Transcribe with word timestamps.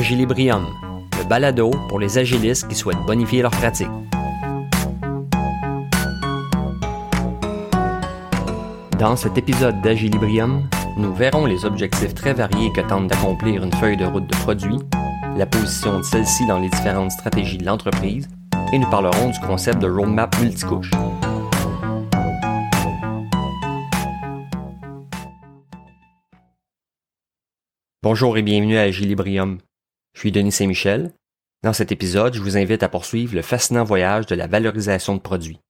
Agilibrium, 0.00 0.64
le 1.18 1.28
balado 1.28 1.70
pour 1.90 2.00
les 2.00 2.16
agilistes 2.16 2.66
qui 2.66 2.74
souhaitent 2.74 3.04
bonifier 3.06 3.42
leur 3.42 3.50
pratique. 3.50 3.90
Dans 8.98 9.14
cet 9.14 9.36
épisode 9.36 9.82
d'Agilibrium, 9.82 10.66
nous 10.96 11.12
verrons 11.12 11.44
les 11.44 11.66
objectifs 11.66 12.14
très 12.14 12.32
variés 12.32 12.72
que 12.72 12.80
tente 12.80 13.08
d'accomplir 13.08 13.62
une 13.62 13.74
feuille 13.74 13.98
de 13.98 14.06
route 14.06 14.26
de 14.26 14.36
produit, 14.36 14.78
la 15.36 15.44
position 15.44 15.98
de 15.98 16.02
celle-ci 16.02 16.46
dans 16.46 16.60
les 16.60 16.70
différentes 16.70 17.10
stratégies 17.10 17.58
de 17.58 17.66
l'entreprise, 17.66 18.26
et 18.72 18.78
nous 18.78 18.88
parlerons 18.88 19.28
du 19.28 19.40
concept 19.40 19.80
de 19.80 19.86
roadmap 19.86 20.34
multicouche. 20.40 20.92
Bonjour 28.02 28.38
et 28.38 28.42
bienvenue 28.42 28.78
à 28.78 28.82
Agilibrium. 28.84 29.58
Je 30.14 30.20
suis 30.20 30.32
Denis 30.32 30.52
Saint-Michel. 30.52 31.12
Dans 31.62 31.72
cet 31.72 31.92
épisode, 31.92 32.34
je 32.34 32.40
vous 32.40 32.56
invite 32.56 32.82
à 32.82 32.88
poursuivre 32.88 33.34
le 33.34 33.42
fascinant 33.42 33.84
voyage 33.84 34.26
de 34.26 34.34
la 34.34 34.46
valorisation 34.46 35.14
de 35.14 35.20
produits. 35.20 35.60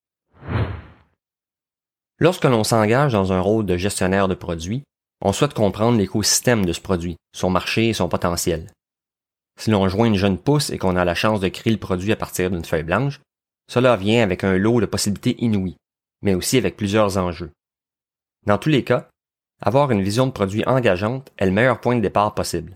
Lorsque 2.18 2.44
l'on 2.44 2.64
s'engage 2.64 3.12
dans 3.12 3.32
un 3.32 3.40
rôle 3.40 3.66
de 3.66 3.76
gestionnaire 3.76 4.28
de 4.28 4.34
produits, 4.34 4.82
on 5.22 5.32
souhaite 5.32 5.54
comprendre 5.54 5.98
l'écosystème 5.98 6.64
de 6.64 6.72
ce 6.72 6.80
produit, 6.80 7.16
son 7.34 7.50
marché 7.50 7.88
et 7.88 7.94
son 7.94 8.08
potentiel. 8.08 8.70
Si 9.58 9.70
l'on 9.70 9.88
joint 9.88 10.06
une 10.06 10.16
jeune 10.16 10.38
pousse 10.38 10.70
et 10.70 10.78
qu'on 10.78 10.96
a 10.96 11.04
la 11.04 11.14
chance 11.14 11.40
de 11.40 11.48
créer 11.48 11.72
le 11.72 11.78
produit 11.78 12.12
à 12.12 12.16
partir 12.16 12.50
d'une 12.50 12.64
feuille 12.64 12.82
blanche, 12.82 13.20
cela 13.70 13.96
vient 13.96 14.22
avec 14.22 14.42
un 14.42 14.56
lot 14.56 14.80
de 14.80 14.86
possibilités 14.86 15.36
inouïes, 15.44 15.76
mais 16.22 16.34
aussi 16.34 16.56
avec 16.56 16.76
plusieurs 16.76 17.18
enjeux. 17.18 17.50
Dans 18.46 18.58
tous 18.58 18.70
les 18.70 18.84
cas, 18.84 19.08
avoir 19.60 19.90
une 19.90 20.02
vision 20.02 20.26
de 20.26 20.32
produit 20.32 20.64
engageante 20.66 21.30
est 21.36 21.46
le 21.46 21.52
meilleur 21.52 21.80
point 21.80 21.96
de 21.96 22.00
départ 22.00 22.34
possible. 22.34 22.72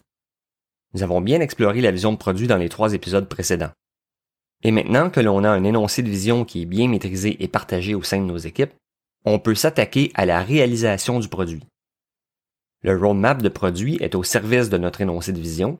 Nous 0.94 1.02
avons 1.02 1.20
bien 1.20 1.40
exploré 1.40 1.80
la 1.80 1.90
vision 1.90 2.12
de 2.12 2.18
produit 2.18 2.46
dans 2.46 2.56
les 2.56 2.68
trois 2.68 2.94
épisodes 2.94 3.28
précédents. 3.28 3.72
Et 4.62 4.70
maintenant 4.70 5.10
que 5.10 5.20
l'on 5.20 5.42
a 5.44 5.50
un 5.50 5.64
énoncé 5.64 6.02
de 6.02 6.08
vision 6.08 6.44
qui 6.44 6.62
est 6.62 6.66
bien 6.66 6.88
maîtrisé 6.88 7.42
et 7.42 7.48
partagé 7.48 7.94
au 7.94 8.02
sein 8.02 8.18
de 8.18 8.24
nos 8.24 8.38
équipes, 8.38 8.72
on 9.24 9.38
peut 9.38 9.54
s'attaquer 9.54 10.12
à 10.14 10.24
la 10.24 10.42
réalisation 10.42 11.18
du 11.18 11.28
produit. 11.28 11.64
Le 12.82 12.96
roadmap 12.96 13.42
de 13.42 13.48
produit 13.48 13.96
est 14.00 14.14
au 14.14 14.22
service 14.22 14.70
de 14.70 14.78
notre 14.78 15.00
énoncé 15.00 15.32
de 15.32 15.40
vision 15.40 15.78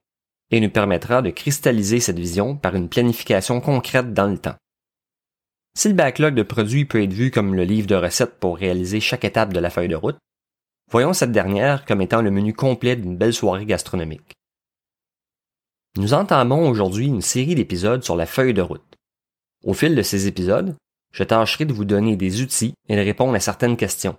et 0.51 0.61
nous 0.61 0.71
permettra 0.71 1.23
de 1.23 1.31
cristalliser 1.31 2.01
cette 2.01 2.19
vision 2.19 2.57
par 2.57 2.75
une 2.75 2.89
planification 2.89 3.61
concrète 3.61 4.13
dans 4.13 4.27
le 4.27 4.39
temps. 4.39 4.57
Si 5.77 5.89
le 5.89 5.95
backlog 5.95 6.35
de 6.35 6.43
produits 6.43 6.85
peut 6.85 7.03
être 7.03 7.13
vu 7.13 7.31
comme 7.31 7.55
le 7.55 7.65
livre 7.65 7.87
de 7.87 7.95
recettes 7.95 8.39
pour 8.39 8.57
réaliser 8.57 9.01
chaque 9.01 9.25
étape 9.25 9.53
de 9.53 9.61
la 9.61 9.71
feuille 9.71 9.89
de 9.89 9.97
route, 9.97 10.19
voyons 10.91 11.13
cette 11.13 11.33
dernière 11.33 11.85
comme 11.85 12.01
étant 12.01 12.23
le 12.23 12.31
menu 12.31 12.53
complet 12.53 12.97
d'une 12.97 13.17
belle 13.17 13.35
soirée 13.35 13.67
gastronomique. 13.67 14.35
Nous 15.97 16.13
entamons 16.13 16.69
aujourd'hui 16.69 17.07
une 17.07 17.23
série 17.23 17.55
d'épisodes 17.55 18.03
sur 18.03 18.17
la 18.17 18.27
feuille 18.27 18.53
de 18.53 18.63
route. 18.63 18.97
Au 19.63 19.75
fil 19.75 19.95
de 19.95 20.03
ces 20.03 20.27
épisodes, 20.27 20.75
je 21.13 21.23
tâcherai 21.23 21.67
de 21.67 21.73
vous 21.73 21.85
donner 21.85 22.17
des 22.17 22.43
outils 22.43 22.75
et 22.89 22.97
de 22.97 23.01
répondre 23.01 23.35
à 23.35 23.41
certaines 23.41 23.77
questions. 23.77 24.17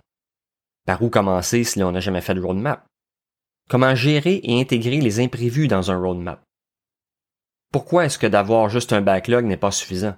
Par 0.86 1.02
où 1.02 1.10
commencer 1.10 1.64
si 1.64 1.78
l'on 1.78 1.92
n'a 1.92 2.00
jamais 2.00 2.22
fait 2.22 2.34
de 2.34 2.40
roadmap? 2.40 2.86
Comment 3.68 3.94
gérer 3.94 4.40
et 4.42 4.58
intégrer 4.58 5.02
les 5.02 5.20
imprévus 5.20 5.68
dans 5.68 5.90
un 5.90 5.98
roadmap? 5.98 6.42
Pourquoi 7.72 8.06
est-ce 8.06 8.18
que 8.18 8.26
d'avoir 8.26 8.70
juste 8.70 8.94
un 8.94 9.02
backlog 9.02 9.44
n'est 9.44 9.58
pas 9.58 9.70
suffisant? 9.70 10.16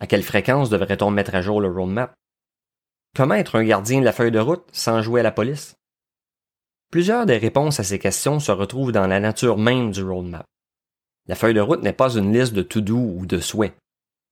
À 0.00 0.06
quelle 0.06 0.22
fréquence 0.22 0.68
devrait-on 0.68 1.10
mettre 1.10 1.34
à 1.34 1.40
jour 1.40 1.62
le 1.62 1.70
roadmap? 1.70 2.12
Comment 3.16 3.36
être 3.36 3.56
un 3.56 3.64
gardien 3.64 4.00
de 4.00 4.04
la 4.04 4.12
feuille 4.12 4.32
de 4.32 4.38
route 4.38 4.68
sans 4.72 5.00
jouer 5.00 5.20
à 5.20 5.22
la 5.24 5.32
police? 5.32 5.76
Plusieurs 6.90 7.24
des 7.24 7.38
réponses 7.38 7.80
à 7.80 7.84
ces 7.84 7.98
questions 7.98 8.38
se 8.38 8.52
retrouvent 8.52 8.92
dans 8.92 9.06
la 9.06 9.18
nature 9.18 9.56
même 9.56 9.92
du 9.92 10.02
roadmap. 10.02 10.44
La 11.28 11.34
feuille 11.34 11.54
de 11.54 11.60
route 11.60 11.82
n'est 11.82 11.92
pas 11.92 12.16
une 12.16 12.32
liste 12.32 12.54
de 12.54 12.62
to-do 12.62 12.96
ou 12.96 13.26
de 13.26 13.38
souhaits. 13.38 13.74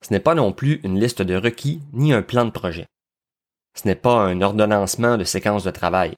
Ce 0.03 0.13
n'est 0.13 0.21
pas 0.21 0.35
non 0.35 0.53
plus 0.53 0.81
une 0.83 0.99
liste 0.99 1.23
de 1.23 1.35
requis 1.35 1.81
ni 1.93 2.13
un 2.13 2.23
plan 2.23 2.45
de 2.47 2.51
projet. 2.51 2.87
Ce 3.75 3.87
n'est 3.87 3.95
pas 3.95 4.23
un 4.23 4.41
ordonnancement 4.41 5.19
de 5.19 5.25
séquences 5.25 5.65
de 5.65 5.71
travail. 5.71 6.15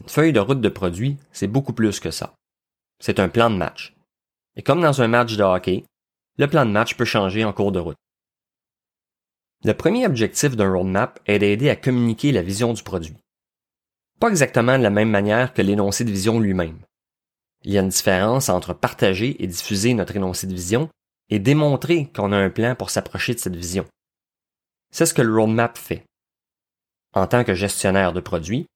Une 0.00 0.08
feuille 0.08 0.32
de 0.32 0.40
route 0.40 0.60
de 0.60 0.68
produit, 0.68 1.16
c'est 1.32 1.48
beaucoup 1.48 1.72
plus 1.72 1.98
que 1.98 2.10
ça. 2.10 2.34
C'est 3.00 3.18
un 3.18 3.28
plan 3.28 3.50
de 3.50 3.56
match. 3.56 3.94
Et 4.56 4.62
comme 4.62 4.80
dans 4.80 5.02
un 5.02 5.08
match 5.08 5.36
de 5.36 5.42
hockey, 5.42 5.84
le 6.38 6.46
plan 6.46 6.64
de 6.64 6.70
match 6.70 6.96
peut 6.96 7.04
changer 7.04 7.44
en 7.44 7.52
cours 7.52 7.72
de 7.72 7.80
route. 7.80 7.96
Le 9.64 9.72
premier 9.72 10.06
objectif 10.06 10.56
d'un 10.56 10.72
roadmap 10.72 11.20
est 11.26 11.38
d'aider 11.38 11.68
à 11.68 11.76
communiquer 11.76 12.32
la 12.32 12.42
vision 12.42 12.72
du 12.72 12.82
produit. 12.82 13.16
Pas 14.20 14.28
exactement 14.28 14.78
de 14.78 14.82
la 14.82 14.90
même 14.90 15.10
manière 15.10 15.52
que 15.52 15.62
l'énoncé 15.62 16.04
de 16.04 16.10
vision 16.10 16.40
lui-même. 16.40 16.78
Il 17.62 17.72
y 17.72 17.78
a 17.78 17.82
une 17.82 17.88
différence 17.88 18.48
entre 18.48 18.72
partager 18.72 19.42
et 19.42 19.46
diffuser 19.46 19.94
notre 19.94 20.16
énoncé 20.16 20.46
de 20.46 20.54
vision 20.54 20.88
et 21.28 21.38
démontrer 21.38 22.10
qu'on 22.14 22.32
a 22.32 22.36
un 22.36 22.50
plan 22.50 22.74
pour 22.74 22.90
s'approcher 22.90 23.34
de 23.34 23.38
cette 23.38 23.56
vision. 23.56 23.86
C'est 24.92 25.06
ce 25.06 25.14
que 25.14 25.22
le 25.22 25.34
roadmap 25.34 25.78
fait. 25.78 26.04
En 27.14 27.26
tant 27.26 27.44
que 27.44 27.54
gestionnaire 27.54 28.12
de 28.12 28.20
produits, 28.20 28.66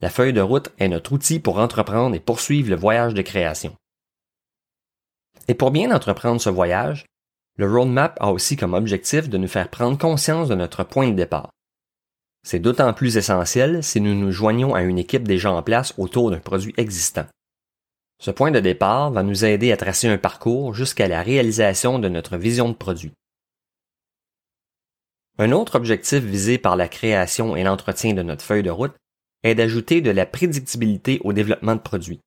la 0.00 0.10
feuille 0.10 0.32
de 0.32 0.40
route 0.40 0.70
est 0.78 0.88
notre 0.88 1.12
outil 1.12 1.40
pour 1.40 1.58
entreprendre 1.58 2.14
et 2.14 2.20
poursuivre 2.20 2.70
le 2.70 2.76
voyage 2.76 3.14
de 3.14 3.22
création. 3.22 3.74
Et 5.48 5.54
pour 5.54 5.70
bien 5.70 5.94
entreprendre 5.94 6.40
ce 6.40 6.50
voyage, 6.50 7.06
le 7.56 7.70
roadmap 7.70 8.16
a 8.20 8.32
aussi 8.32 8.56
comme 8.56 8.74
objectif 8.74 9.28
de 9.28 9.38
nous 9.38 9.48
faire 9.48 9.70
prendre 9.70 9.98
conscience 9.98 10.48
de 10.48 10.54
notre 10.54 10.84
point 10.84 11.08
de 11.08 11.14
départ. 11.14 11.50
C'est 12.42 12.58
d'autant 12.58 12.92
plus 12.92 13.16
essentiel 13.16 13.82
si 13.82 14.00
nous 14.00 14.14
nous 14.14 14.32
joignons 14.32 14.74
à 14.74 14.82
une 14.82 14.98
équipe 14.98 15.26
déjà 15.26 15.50
en 15.52 15.62
place 15.62 15.94
autour 15.96 16.30
d'un 16.30 16.40
produit 16.40 16.74
existant. 16.76 17.26
Ce 18.18 18.30
point 18.30 18.50
de 18.50 18.60
départ 18.60 19.10
va 19.10 19.22
nous 19.22 19.44
aider 19.44 19.72
à 19.72 19.76
tracer 19.76 20.08
un 20.08 20.18
parcours 20.18 20.74
jusqu'à 20.74 21.08
la 21.08 21.22
réalisation 21.22 21.98
de 21.98 22.08
notre 22.08 22.36
vision 22.36 22.68
de 22.68 22.74
produit. 22.74 23.12
Un 25.38 25.50
autre 25.50 25.74
objectif 25.74 26.22
visé 26.22 26.58
par 26.58 26.76
la 26.76 26.88
création 26.88 27.56
et 27.56 27.64
l'entretien 27.64 28.14
de 28.14 28.22
notre 28.22 28.44
feuille 28.44 28.62
de 28.62 28.70
route 28.70 28.94
est 29.42 29.56
d'ajouter 29.56 30.00
de 30.00 30.10
la 30.10 30.26
prédictibilité 30.26 31.20
au 31.24 31.32
développement 31.32 31.74
de 31.74 31.80
produits. 31.80 32.20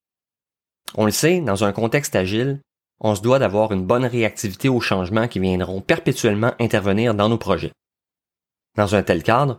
On 0.95 1.05
le 1.05 1.11
sait, 1.11 1.41
dans 1.41 1.63
un 1.63 1.71
contexte 1.71 2.15
agile, 2.15 2.59
on 2.99 3.15
se 3.15 3.21
doit 3.21 3.39
d'avoir 3.39 3.71
une 3.71 3.85
bonne 3.85 4.05
réactivité 4.05 4.69
aux 4.69 4.81
changements 4.81 5.27
qui 5.27 5.39
viendront 5.39 5.81
perpétuellement 5.81 6.53
intervenir 6.59 7.15
dans 7.15 7.29
nos 7.29 7.37
projets. 7.37 7.71
Dans 8.75 8.95
un 8.95 9.03
tel 9.03 9.23
cadre, 9.23 9.57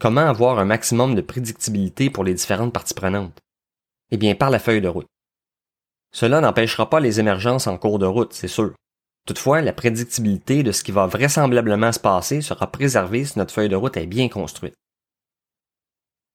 comment 0.00 0.28
avoir 0.28 0.58
un 0.58 0.64
maximum 0.64 1.14
de 1.14 1.20
prédictibilité 1.20 2.10
pour 2.10 2.24
les 2.24 2.34
différentes 2.34 2.72
parties 2.72 2.94
prenantes? 2.94 3.38
Eh 4.10 4.16
bien, 4.16 4.34
par 4.34 4.50
la 4.50 4.58
feuille 4.58 4.80
de 4.80 4.88
route. 4.88 5.08
Cela 6.12 6.40
n'empêchera 6.40 6.88
pas 6.88 7.00
les 7.00 7.20
émergences 7.20 7.66
en 7.66 7.76
cours 7.76 7.98
de 7.98 8.06
route, 8.06 8.32
c'est 8.32 8.48
sûr. 8.48 8.72
Toutefois, 9.26 9.60
la 9.60 9.72
prédictibilité 9.74 10.62
de 10.62 10.72
ce 10.72 10.82
qui 10.82 10.90
va 10.90 11.06
vraisemblablement 11.06 11.92
se 11.92 12.00
passer 12.00 12.40
sera 12.40 12.70
préservée 12.72 13.24
si 13.24 13.38
notre 13.38 13.52
feuille 13.52 13.68
de 13.68 13.76
route 13.76 13.96
est 13.96 14.06
bien 14.06 14.28
construite. 14.28 14.74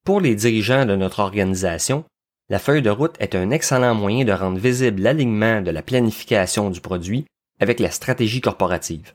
Pour 0.05 0.21
les 0.21 0.35
dirigeants 0.35 0.85
de 0.85 0.95
notre 0.95 1.19
organisation, 1.19 2.05
la 2.49 2.59
feuille 2.59 2.81
de 2.81 2.89
route 2.89 3.15
est 3.19 3.35
un 3.35 3.49
excellent 3.51 3.95
moyen 3.95 4.25
de 4.25 4.31
rendre 4.31 4.59
visible 4.59 5.01
l'alignement 5.01 5.61
de 5.61 5.71
la 5.71 5.81
planification 5.81 6.69
du 6.69 6.81
produit 6.81 7.25
avec 7.59 7.79
la 7.79 7.89
stratégie 7.89 8.41
corporative. 8.41 9.13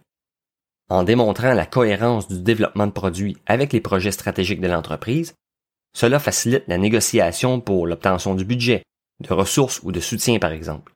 En 0.89 1.03
démontrant 1.03 1.53
la 1.53 1.67
cohérence 1.67 2.27
du 2.27 2.41
développement 2.41 2.87
de 2.87 2.93
produits 2.93 3.37
avec 3.47 3.73
les 3.75 3.83
projets 3.83 4.11
stratégiques 4.11 4.63
de 4.63 4.69
l'entreprise, 4.69 5.35
cela 5.95 6.19
facilite 6.19 6.65
la 6.67 6.79
négociation 6.79 7.61
pour 7.61 7.87
l'obtention 7.87 8.35
du 8.35 8.45
budget, 8.45 8.83
de 9.21 9.33
ressources 9.33 9.81
ou 9.83 9.93
de 9.93 10.01
soutien 10.01 10.39
par 10.39 10.53
exemple. 10.53 10.93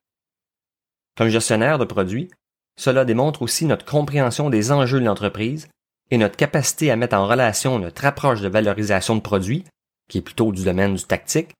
Comme 1.16 1.28
gestionnaire 1.28 1.78
de 1.78 1.84
produits, 1.84 2.30
cela 2.78 3.04
démontre 3.04 3.42
aussi 3.42 3.66
notre 3.66 3.84
compréhension 3.84 4.50
des 4.50 4.72
enjeux 4.72 5.00
de 5.00 5.04
l'entreprise 5.04 5.68
et 6.10 6.18
notre 6.18 6.36
capacité 6.36 6.90
à 6.90 6.96
mettre 6.96 7.16
en 7.16 7.26
relation 7.26 7.78
notre 7.78 8.04
approche 8.04 8.40
de 8.40 8.48
valorisation 8.48 9.16
de 9.16 9.20
produits, 9.20 9.64
qui 10.08 10.18
est 10.18 10.22
plutôt 10.22 10.52
du 10.52 10.64
domaine 10.64 10.94
du 10.94 11.04
tactique, 11.04 11.52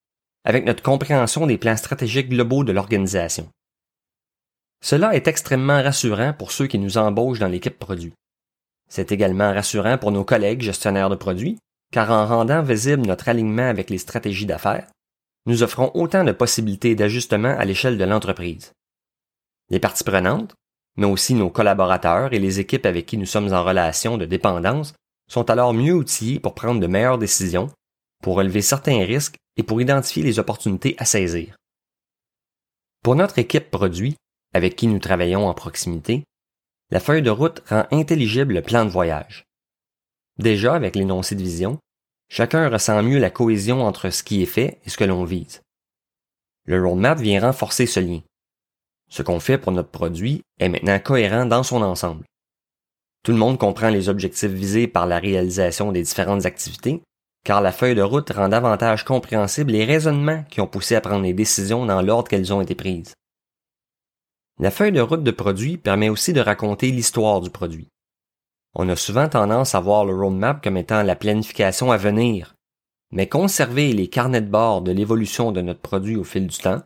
avec 0.45 0.65
notre 0.65 0.83
compréhension 0.83 1.47
des 1.47 1.59
plans 1.59 1.77
stratégiques 1.77 2.31
globaux 2.31 2.64
de 2.64 2.73
l'organisation. 2.73 3.49
Cela 4.82 5.14
est 5.14 5.29
extrêmement 5.29 5.82
rassurant 5.82 6.32
pour 6.32 6.50
ceux 6.50 6.67
qui 6.67 6.79
nous 6.79 6.99
embauchent 6.99 7.38
dans 7.38 7.49
l'équipe 7.49 7.79
produit. 7.79 8.12
C'est 8.91 9.12
également 9.12 9.53
rassurant 9.53 9.97
pour 9.97 10.11
nos 10.11 10.25
collègues 10.25 10.62
gestionnaires 10.62 11.09
de 11.09 11.14
produits, 11.14 11.59
car 11.93 12.11
en 12.11 12.26
rendant 12.26 12.62
visible 12.62 13.06
notre 13.06 13.29
alignement 13.29 13.69
avec 13.69 13.91
les 13.91 13.99
stratégies 13.99 14.47
d'affaires, 14.47 14.88
nous 15.47 15.62
offrons 15.62 15.91
autant 15.94 16.25
de 16.25 16.33
possibilités 16.33 16.94
d'ajustement 16.94 17.56
à 17.59 17.65
l'échelle 17.65 17.99
de 17.99 18.05
l'entreprise. 18.05 18.73
Les 19.71 19.81
parties 19.81 20.05
prenantes, 20.05 20.55
mais 20.97 21.06
aussi 21.06 21.35
nos 21.35 21.50
collaborateurs 21.50 22.33
et 22.33 22.39
les 22.39 22.61
équipes 22.61 22.87
avec 22.87 23.06
qui 23.06 23.17
nous 23.17 23.27
sommes 23.27 23.53
en 23.53 23.65
relation 23.65 24.19
de 24.19 24.27
dépendance, 24.27 24.94
sont 25.29 25.49
alors 25.50 25.73
mieux 25.73 25.94
outillés 25.94 26.41
pour 26.41 26.55
prendre 26.55 26.81
de 26.81 26.87
meilleures 26.87 27.19
décisions, 27.19 27.71
pour 28.23 28.37
relever 28.37 28.62
certains 28.62 29.05
risques 29.05 29.37
et 29.56 29.62
pour 29.62 29.81
identifier 29.81 30.23
les 30.23 30.39
opportunités 30.39 30.94
à 30.99 31.05
saisir. 31.05 31.56
Pour 33.03 33.17
notre 33.17 33.38
équipe 33.38 33.71
produit, 33.71 34.17
avec 34.55 34.77
qui 34.77 34.87
nous 34.87 34.99
travaillons 34.99 35.49
en 35.49 35.55
proximité, 35.55 36.25
la 36.91 37.00
feuille 37.00 37.23
de 37.23 37.31
route 37.31 37.62
rend 37.69 37.87
intelligible 37.91 38.55
le 38.55 38.62
plan 38.62 38.85
de 38.85 38.91
voyage. 38.91 39.45
Déjà, 40.38 40.75
avec 40.75 40.95
l'énoncé 40.95 41.35
de 41.35 41.43
vision, 41.43 41.79
chacun 42.32 42.70
ressent 42.70 43.02
mieux 43.02 43.19
la 43.19 43.29
cohésion 43.29 43.84
entre 43.84 44.08
ce 44.08 44.23
qui 44.23 44.43
est 44.43 44.46
fait 44.46 44.81
et 44.87 44.90
ce 44.90 44.96
que 44.96 45.05
l'on 45.05 45.25
vise. 45.25 45.61
Le 46.64 46.82
roadmap 46.82 47.19
vient 47.19 47.43
renforcer 47.43 47.84
ce 47.84 48.00
lien. 48.00 48.20
Ce 49.11 49.23
qu'on 49.23 49.38
fait 49.38 49.58
pour 49.58 49.73
notre 49.73 49.90
produit 49.90 50.40
est 50.58 50.70
maintenant 50.70 50.99
cohérent 50.99 51.44
dans 51.44 51.62
son 51.62 51.82
ensemble. 51.82 52.25
Tout 53.23 53.32
le 53.32 53.38
monde 53.38 53.58
comprend 53.58 53.90
les 53.90 54.08
objectifs 54.08 54.50
visés 54.50 54.88
par 54.88 55.06
la 55.06 55.19
réalisation 55.19 55.93
des 55.93 56.02
différentes 56.02 56.46
activités, 56.46 57.02
car 57.44 57.61
la 57.61 57.70
feuille 57.70 57.94
de 57.94 58.02
route 58.02 58.31
rend 58.31 58.49
davantage 58.49 59.05
compréhensibles 59.05 59.73
les 59.73 59.85
raisonnements 59.85 60.44
qui 60.44 60.62
ont 60.62 60.67
poussé 60.67 60.94
à 60.94 61.02
prendre 61.02 61.25
les 61.25 61.35
décisions 61.35 61.85
dans 61.85 62.00
l'ordre 62.00 62.31
qu'elles 62.31 62.55
ont 62.55 62.62
été 62.62 62.75
prises. 62.75 63.12
La 64.58 64.70
feuille 64.70 64.93
de 64.93 65.02
route 65.02 65.23
de 65.23 65.31
produit 65.31 65.76
permet 65.76 66.08
aussi 66.08 66.32
de 66.32 66.40
raconter 66.40 66.90
l'histoire 66.93 67.43
du 67.43 67.50
produit. 67.50 67.88
On 68.75 68.89
a 68.89 68.97
souvent 68.97 69.29
tendance 69.29 69.75
à 69.75 69.81
voir 69.81 70.05
le 70.05 70.15
roadmap 70.15 70.63
comme 70.63 70.77
étant 70.77 71.03
la 71.03 71.17
planification 71.17 71.93
à 71.93 71.99
venir, 71.99 72.55
mais 73.11 73.29
conserver 73.29 73.93
les 73.93 74.09
carnets 74.09 74.41
de 74.41 74.51
bord 74.51 74.81
de 74.81 74.93
l'évolution 74.93 75.53
de 75.53 75.61
notre 75.61 75.81
produit 75.81 76.17
au 76.17 76.25
fil 76.25 76.47
du 76.47 76.57
temps, 76.57 76.83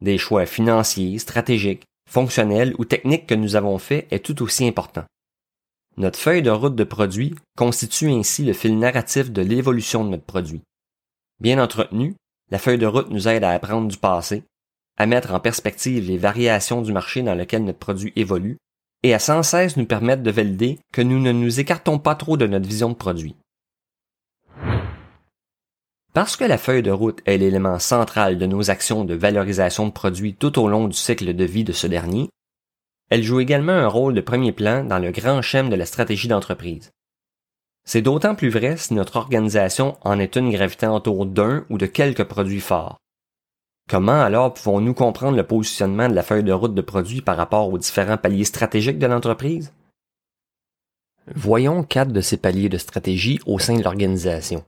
des 0.00 0.18
choix 0.18 0.46
financiers, 0.46 1.18
stratégiques, 1.18 1.84
fonctionnels 2.08 2.74
ou 2.78 2.84
techniques 2.84 3.26
que 3.26 3.34
nous 3.34 3.56
avons 3.56 3.78
faits 3.78 4.06
est 4.10 4.24
tout 4.24 4.42
aussi 4.42 4.66
important. 4.66 5.04
Notre 5.98 6.18
feuille 6.18 6.42
de 6.42 6.50
route 6.50 6.74
de 6.74 6.84
produit 6.84 7.34
constitue 7.56 8.10
ainsi 8.10 8.44
le 8.44 8.52
fil 8.52 8.78
narratif 8.78 9.30
de 9.30 9.42
l'évolution 9.42 10.04
de 10.04 10.10
notre 10.10 10.24
produit. 10.24 10.62
Bien 11.40 11.62
entretenue, 11.62 12.14
la 12.50 12.58
feuille 12.58 12.78
de 12.78 12.86
route 12.86 13.10
nous 13.10 13.28
aide 13.28 13.44
à 13.44 13.50
apprendre 13.50 13.88
du 13.88 13.96
passé, 13.96 14.44
à 14.98 15.06
mettre 15.06 15.32
en 15.32 15.40
perspective 15.40 16.06
les 16.06 16.16
variations 16.16 16.80
du 16.80 16.92
marché 16.92 17.22
dans 17.22 17.34
lequel 17.34 17.64
notre 17.64 17.78
produit 17.78 18.12
évolue 18.16 18.56
et 19.02 19.14
à 19.14 19.18
sans 19.18 19.42
cesse 19.42 19.76
nous 19.76 19.86
permettre 19.86 20.22
de 20.22 20.30
valider 20.30 20.78
que 20.92 21.02
nous 21.02 21.20
ne 21.20 21.32
nous 21.32 21.60
écartons 21.60 21.98
pas 21.98 22.14
trop 22.14 22.36
de 22.36 22.46
notre 22.46 22.68
vision 22.68 22.88
de 22.88 22.94
produit. 22.94 23.36
Parce 26.12 26.36
que 26.36 26.44
la 26.44 26.58
feuille 26.58 26.82
de 26.82 26.90
route 26.90 27.20
est 27.26 27.36
l'élément 27.36 27.78
central 27.78 28.38
de 28.38 28.46
nos 28.46 28.70
actions 28.70 29.04
de 29.04 29.14
valorisation 29.14 29.86
de 29.86 29.92
produits 29.92 30.34
tout 30.34 30.58
au 30.58 30.68
long 30.68 30.88
du 30.88 30.96
cycle 30.96 31.34
de 31.34 31.44
vie 31.44 31.64
de 31.64 31.72
ce 31.72 31.86
dernier, 31.86 32.30
elle 33.08 33.22
joue 33.22 33.40
également 33.40 33.72
un 33.72 33.86
rôle 33.86 34.14
de 34.14 34.20
premier 34.20 34.52
plan 34.52 34.82
dans 34.82 34.98
le 34.98 35.12
grand 35.12 35.40
schéma 35.40 35.68
de 35.68 35.76
la 35.76 35.86
stratégie 35.86 36.26
d'entreprise. 36.26 36.90
C'est 37.84 38.02
d'autant 38.02 38.34
plus 38.34 38.48
vrai 38.48 38.76
si 38.76 38.94
notre 38.94 39.16
organisation 39.16 39.96
en 40.02 40.18
est 40.18 40.34
une 40.34 40.50
gravitant 40.50 40.96
autour 40.96 41.24
d'un 41.24 41.64
ou 41.70 41.78
de 41.78 41.86
quelques 41.86 42.24
produits 42.24 42.60
forts. 42.60 42.98
Comment 43.88 44.20
alors 44.20 44.52
pouvons-nous 44.52 44.94
comprendre 44.94 45.36
le 45.36 45.46
positionnement 45.46 46.08
de 46.08 46.14
la 46.14 46.24
feuille 46.24 46.42
de 46.42 46.52
route 46.52 46.74
de 46.74 46.82
produits 46.82 47.22
par 47.22 47.36
rapport 47.36 47.68
aux 47.72 47.78
différents 47.78 48.18
paliers 48.18 48.44
stratégiques 48.44 48.98
de 48.98 49.06
l'entreprise? 49.06 49.72
Voyons 51.34 51.84
quatre 51.84 52.12
de 52.12 52.20
ces 52.20 52.36
paliers 52.36 52.68
de 52.68 52.78
stratégie 52.78 53.38
au 53.46 53.60
sein 53.60 53.76
de 53.76 53.84
l'organisation. 53.84 54.64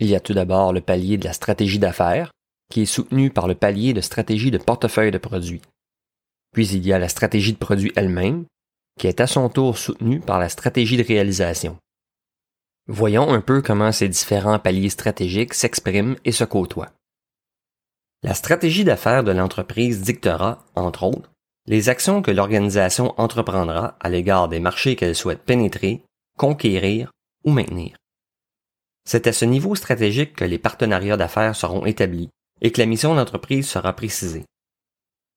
Il 0.00 0.08
y 0.08 0.14
a 0.14 0.20
tout 0.20 0.34
d'abord 0.34 0.72
le 0.72 0.82
palier 0.82 1.16
de 1.16 1.24
la 1.24 1.32
stratégie 1.32 1.78
d'affaires, 1.78 2.30
qui 2.70 2.82
est 2.82 2.86
soutenu 2.86 3.30
par 3.30 3.48
le 3.48 3.54
palier 3.54 3.94
de 3.94 4.00
stratégie 4.02 4.50
de 4.50 4.58
portefeuille 4.58 5.10
de 5.10 5.18
produits. 5.18 5.62
Puis 6.52 6.68
il 6.68 6.86
y 6.86 6.92
a 6.92 6.98
la 6.98 7.08
stratégie 7.08 7.52
de 7.52 7.58
produit 7.58 7.92
elle-même, 7.96 8.44
qui 8.98 9.06
est 9.06 9.20
à 9.20 9.26
son 9.26 9.48
tour 9.48 9.78
soutenue 9.78 10.20
par 10.20 10.38
la 10.38 10.50
stratégie 10.50 10.96
de 10.96 11.02
réalisation. 11.02 11.78
Voyons 12.86 13.32
un 13.32 13.40
peu 13.40 13.62
comment 13.62 13.92
ces 13.92 14.08
différents 14.08 14.58
paliers 14.58 14.90
stratégiques 14.90 15.54
s'expriment 15.54 16.16
et 16.24 16.32
se 16.32 16.44
côtoient. 16.44 16.92
La 18.24 18.32
stratégie 18.32 18.84
d'affaires 18.84 19.22
de 19.22 19.32
l'entreprise 19.32 20.00
dictera, 20.00 20.64
entre 20.76 21.02
autres, 21.02 21.30
les 21.66 21.90
actions 21.90 22.22
que 22.22 22.30
l'organisation 22.30 23.12
entreprendra 23.20 23.98
à 24.00 24.08
l'égard 24.08 24.48
des 24.48 24.60
marchés 24.60 24.96
qu'elle 24.96 25.14
souhaite 25.14 25.42
pénétrer, 25.42 26.06
conquérir 26.38 27.10
ou 27.44 27.50
maintenir. 27.50 27.96
C'est 29.06 29.26
à 29.26 29.34
ce 29.34 29.44
niveau 29.44 29.74
stratégique 29.74 30.36
que 30.36 30.46
les 30.46 30.56
partenariats 30.56 31.18
d'affaires 31.18 31.54
seront 31.54 31.84
établis 31.84 32.30
et 32.62 32.72
que 32.72 32.80
la 32.80 32.86
mission 32.86 33.14
d'entreprise 33.14 33.68
sera 33.68 33.92
précisée. 33.92 34.46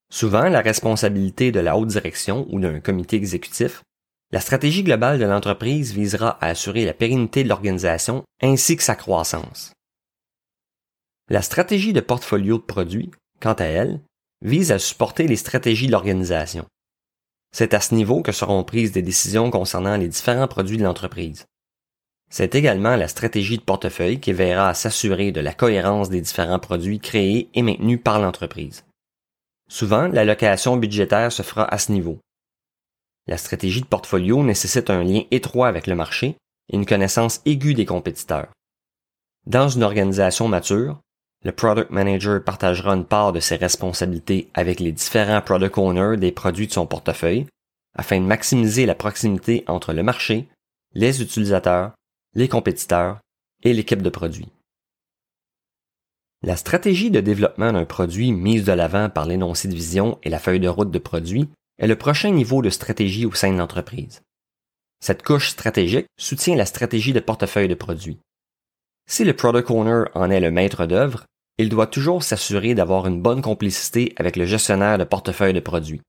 Souvent, 0.10 0.48
la 0.48 0.62
responsabilité 0.62 1.51
de 1.51 1.60
la 1.60 1.75
haute 1.75 1.90
direction 1.90 2.48
ou 2.50 2.62
d'un 2.62 2.80
comité 2.80 3.18
exécutif, 3.18 3.83
la 4.31 4.40
stratégie 4.40 4.83
globale 4.83 5.19
de 5.19 5.25
l'entreprise 5.25 5.92
visera 5.92 6.38
à 6.40 6.48
assurer 6.48 6.86
la 6.86 6.94
pérennité 6.94 7.44
de 7.44 7.50
l'organisation 7.50 8.24
ainsi 8.42 8.78
que 8.78 8.83
sa 8.83 8.95
croissance. 8.95 9.74
La 11.29 11.41
stratégie 11.41 11.91
de 11.91 12.00
portfolio 12.00 12.57
de 12.57 12.63
produits, 12.63 13.12
quant 13.41 13.53
à 13.53 13.65
elle, 13.65 14.00
vise 14.41 14.71
à 14.71 14.79
supporter 14.79 15.27
les 15.27 15.35
stratégies 15.35 15.88
de 15.88 15.91
l'organisation. 15.91 16.65
C'est 17.51 17.74
à 17.74 17.81
ce 17.81 17.95
niveau 17.95 18.21
que 18.21 18.31
seront 18.31 18.63
prises 18.63 18.94
des 18.94 19.01
décisions 19.01 19.51
concernant 19.51 19.97
les 19.97 20.07
différents 20.07 20.47
produits 20.47 20.77
de 20.77 20.83
l'entreprise. 20.83 21.45
C'est 22.29 22.56
également 22.56 22.95
la 22.95 23.09
stratégie 23.09 23.57
de 23.57 23.63
portefeuille 23.63 24.21
qui 24.21 24.31
verra 24.31 24.69
à 24.69 24.74
s'assurer 24.74 25.33
de 25.33 25.41
la 25.41 25.53
cohérence 25.53 26.09
des 26.09 26.21
différents 26.21 26.59
produits 26.59 27.00
créés 27.00 27.50
et 27.53 27.62
maintenus 27.62 28.00
par 28.01 28.19
l'entreprise. 28.19 28.85
Souvent, 29.69 30.07
l'allocation 30.07 30.77
budgétaire 30.77 31.33
se 31.33 31.44
fera 31.44 31.65
à 31.65 31.77
ce 31.77 31.91
niveau. 31.91 32.19
La 33.27 33.38
stratégie 33.38 33.81
de 33.81 33.85
portfolio 33.85 34.44
nécessite 34.44 34.89
un 34.89 35.03
lien 35.03 35.23
étroit 35.31 35.68
avec 35.68 35.88
le 35.88 35.95
marché 35.95 36.38
et 36.69 36.75
une 36.75 36.85
connaissance 36.85 37.41
aiguë 37.45 37.73
des 37.73 37.85
compétiteurs. 37.85 38.47
Dans 39.45 39.68
une 39.68 39.83
organisation 39.83 40.47
mature, 40.47 41.01
le 41.44 41.51
product 41.51 41.92
manager 41.92 42.44
partagera 42.44 42.94
une 42.94 43.06
part 43.06 43.31
de 43.31 43.39
ses 43.39 43.56
responsabilités 43.56 44.50
avec 44.54 44.80
les 44.80 44.92
différents 44.92 45.42
product 45.42 45.78
owners 45.78 46.18
des 46.18 46.31
produits 46.31 46.68
de 46.68 46.74
son 46.74 46.88
portefeuille 46.88 47.45
afin 47.95 48.19
de 48.19 48.25
maximiser 48.25 48.86
la 48.86 48.95
proximité 48.95 49.63
entre 49.68 49.94
le 49.94 50.04
marché, 50.04 50.48
les 50.94 51.22
utilisateurs, 51.22 51.94
les 52.36 52.48
compétiteurs 52.48 53.19
et 53.63 53.74
l'équipe 53.74 54.01
de 54.01 54.10
produits. 54.10 54.50
La 56.44 56.56
stratégie 56.56 57.10
de 57.10 57.19
développement 57.19 57.74
d'un 57.74 57.86
produit 57.86 58.31
mise 58.31 58.66
de 58.66 58.72
l'avant 58.72 59.10
par 59.10 59.25
l'énoncé 59.25 59.68
de 59.68 59.74
vision 59.74 60.19
et 60.22 60.30
la 60.30 60.38
feuille 60.38 60.60
de 60.60 60.68
route 60.68 60.92
de 60.92 61.00
produit 61.00 61.50
est 61.80 61.88
le 61.88 61.95
prochain 61.95 62.31
niveau 62.31 62.62
de 62.62 62.69
stratégie 62.69 63.25
au 63.25 63.33
sein 63.33 63.51
de 63.51 63.57
l'entreprise. 63.57 64.22
Cette 65.00 65.24
couche 65.24 65.50
stratégique 65.50 66.07
soutient 66.18 66.56
la 66.56 66.66
stratégie 66.66 67.13
de 67.13 67.19
portefeuille 67.19 67.68
de 67.68 67.75
produits. 67.75 68.19
Si 69.09 69.24
le 69.24 69.33
product 69.33 69.71
owner 69.71 70.04
en 70.15 70.30
est 70.30 70.42
le 70.42 70.51
maître 70.51 70.86
d'œuvre, 70.86 71.25
il 71.57 71.69
doit 71.69 71.88
toujours 71.88 72.24
s'assurer 72.24 72.75
d'avoir 72.75 73.07
une 73.07 73.21
bonne 73.21 73.42
complicité 73.42 74.13
avec 74.18 74.36
le 74.36 74.45
gestionnaire 74.45 74.98
de 74.98 75.06
portefeuille 75.06 75.54
de 75.54 75.62
produits. 75.62 76.01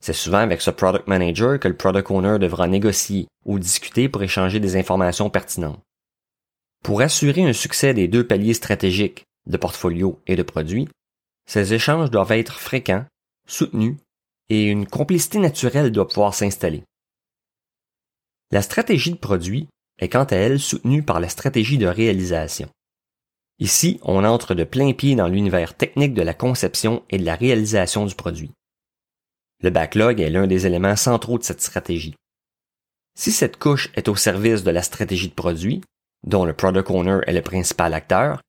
C'est 0.00 0.12
souvent 0.12 0.38
avec 0.38 0.60
ce 0.60 0.70
product 0.70 1.08
manager 1.08 1.58
que 1.58 1.66
le 1.66 1.76
product 1.76 2.10
owner 2.10 2.38
devra 2.38 2.68
négocier 2.68 3.26
ou 3.46 3.58
discuter 3.58 4.10
pour 4.10 4.22
échanger 4.22 4.60
des 4.60 4.76
informations 4.76 5.30
pertinentes. 5.30 5.80
Pour 6.82 7.00
assurer 7.00 7.42
un 7.42 7.54
succès 7.54 7.94
des 7.94 8.06
deux 8.06 8.26
paliers 8.26 8.52
stratégiques 8.52 9.24
de 9.46 9.56
portfolio 9.56 10.20
et 10.26 10.36
de 10.36 10.42
produits, 10.42 10.88
ces 11.46 11.72
échanges 11.72 12.10
doivent 12.10 12.32
être 12.32 12.60
fréquents, 12.60 13.06
soutenus 13.48 13.96
et 14.50 14.64
une 14.64 14.86
complicité 14.86 15.38
naturelle 15.38 15.90
doit 15.90 16.06
pouvoir 16.06 16.34
s'installer. 16.34 16.84
La 18.50 18.60
stratégie 18.60 19.12
de 19.12 19.18
produit 19.18 19.68
est 19.98 20.08
quant 20.08 20.24
à 20.24 20.36
elle 20.36 20.60
soutenue 20.60 21.02
par 21.02 21.20
la 21.20 21.28
stratégie 21.28 21.78
de 21.78 21.86
réalisation. 21.86 22.68
Ici, 23.58 24.00
on 24.02 24.24
entre 24.24 24.54
de 24.54 24.64
plein 24.64 24.92
pied 24.92 25.14
dans 25.14 25.28
l'univers 25.28 25.74
technique 25.74 26.14
de 26.14 26.22
la 26.22 26.34
conception 26.34 27.04
et 27.10 27.18
de 27.18 27.24
la 27.24 27.36
réalisation 27.36 28.04
du 28.04 28.14
produit. 28.14 28.50
Le 29.62 29.70
backlog 29.70 30.20
est 30.20 30.30
l'un 30.30 30.46
des 30.46 30.66
éléments 30.66 30.96
centraux 30.96 31.38
de 31.38 31.44
cette 31.44 31.62
stratégie. 31.62 32.14
Si 33.16 33.30
cette 33.30 33.58
couche 33.58 33.90
est 33.94 34.08
au 34.08 34.16
service 34.16 34.64
de 34.64 34.70
la 34.70 34.82
stratégie 34.82 35.28
de 35.28 35.34
produit, 35.34 35.80
dont 36.26 36.44
le 36.44 36.52
product 36.52 36.90
owner 36.90 37.20
est 37.26 37.32
le 37.32 37.42
principal 37.42 37.94
acteur, 37.94 38.40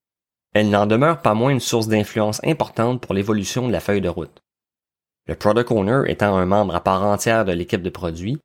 elle 0.54 0.70
n'en 0.70 0.86
demeure 0.86 1.22
pas 1.22 1.34
moins 1.34 1.50
une 1.50 1.60
source 1.60 1.86
d'influence 1.86 2.40
importante 2.44 3.00
pour 3.00 3.14
l'évolution 3.14 3.68
de 3.68 3.72
la 3.72 3.80
feuille 3.80 4.00
de 4.00 4.08
route. 4.08 4.40
Le 5.26 5.36
product 5.36 5.70
owner 5.70 6.02
étant 6.06 6.36
un 6.36 6.46
membre 6.46 6.74
à 6.74 6.80
part 6.82 7.04
entière 7.04 7.44
de 7.44 7.52
l'équipe 7.52 7.82
de 7.82 7.90
produit, 7.90 8.38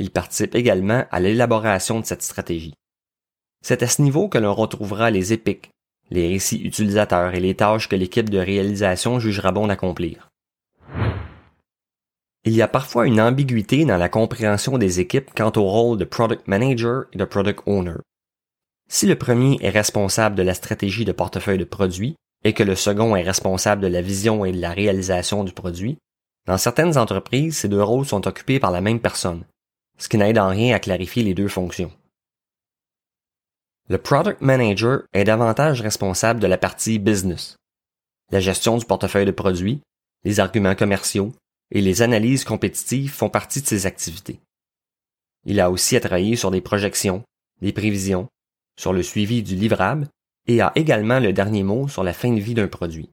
il 0.00 0.10
participe 0.10 0.54
également 0.54 1.04
à 1.10 1.20
l'élaboration 1.20 2.00
de 2.00 2.06
cette 2.06 2.22
stratégie. 2.22 2.72
C'est 3.62 3.82
à 3.82 3.86
ce 3.86 4.00
niveau 4.00 4.28
que 4.28 4.38
l'on 4.38 4.54
retrouvera 4.54 5.10
les 5.10 5.34
épiques, 5.34 5.70
les 6.10 6.26
récits 6.28 6.62
utilisateurs 6.62 7.34
et 7.34 7.40
les 7.40 7.54
tâches 7.54 7.86
que 7.86 7.96
l'équipe 7.96 8.30
de 8.30 8.38
réalisation 8.38 9.20
jugera 9.20 9.52
bon 9.52 9.66
d'accomplir. 9.66 10.30
Il 12.44 12.54
y 12.54 12.62
a 12.62 12.68
parfois 12.68 13.06
une 13.06 13.20
ambiguïté 13.20 13.84
dans 13.84 13.98
la 13.98 14.08
compréhension 14.08 14.78
des 14.78 15.00
équipes 15.00 15.30
quant 15.36 15.52
au 15.56 15.64
rôle 15.64 15.98
de 15.98 16.06
product 16.06 16.48
manager 16.48 17.04
et 17.12 17.18
de 17.18 17.24
product 17.26 17.60
owner. 17.66 17.96
Si 18.88 19.06
le 19.06 19.16
premier 19.16 19.58
est 19.60 19.68
responsable 19.68 20.34
de 20.34 20.42
la 20.42 20.54
stratégie 20.54 21.04
de 21.04 21.12
portefeuille 21.12 21.58
de 21.58 21.64
produits 21.64 22.16
et 22.42 22.54
que 22.54 22.62
le 22.62 22.74
second 22.74 23.14
est 23.14 23.22
responsable 23.22 23.82
de 23.82 23.88
la 23.88 24.00
vision 24.00 24.46
et 24.46 24.52
de 24.52 24.60
la 24.62 24.70
réalisation 24.70 25.44
du 25.44 25.52
produit, 25.52 25.98
dans 26.46 26.56
certaines 26.56 26.96
entreprises, 26.96 27.58
ces 27.58 27.68
deux 27.68 27.82
rôles 27.82 28.06
sont 28.06 28.26
occupés 28.26 28.58
par 28.58 28.70
la 28.70 28.80
même 28.80 29.00
personne, 29.00 29.44
ce 30.00 30.08
qui 30.08 30.16
n'aide 30.16 30.38
en 30.38 30.48
rien 30.48 30.74
à 30.74 30.80
clarifier 30.80 31.22
les 31.22 31.34
deux 31.34 31.48
fonctions. 31.48 31.92
Le 33.88 33.98
product 33.98 34.40
manager 34.40 35.02
est 35.12 35.24
davantage 35.24 35.82
responsable 35.82 36.40
de 36.40 36.46
la 36.46 36.58
partie 36.58 36.98
business, 36.98 37.56
la 38.30 38.40
gestion 38.40 38.78
du 38.78 38.86
portefeuille 38.86 39.26
de 39.26 39.30
produits, 39.30 39.80
les 40.24 40.40
arguments 40.40 40.74
commerciaux 40.74 41.32
et 41.70 41.80
les 41.80 42.02
analyses 42.02 42.44
compétitives 42.44 43.12
font 43.12 43.28
partie 43.28 43.60
de 43.60 43.66
ses 43.66 43.86
activités. 43.86 44.40
Il 45.44 45.60
a 45.60 45.70
aussi 45.70 45.96
à 45.96 46.00
travailler 46.00 46.36
sur 46.36 46.50
des 46.50 46.60
projections, 46.60 47.22
des 47.60 47.72
prévisions 47.72 48.28
sur 48.78 48.92
le 48.92 49.02
suivi 49.02 49.42
du 49.42 49.54
livrable 49.54 50.08
et 50.46 50.60
a 50.60 50.72
également 50.76 51.20
le 51.20 51.32
dernier 51.32 51.62
mot 51.62 51.88
sur 51.88 52.04
la 52.04 52.12
fin 52.12 52.32
de 52.32 52.40
vie 52.40 52.54
d'un 52.54 52.68
produit. 52.68 53.10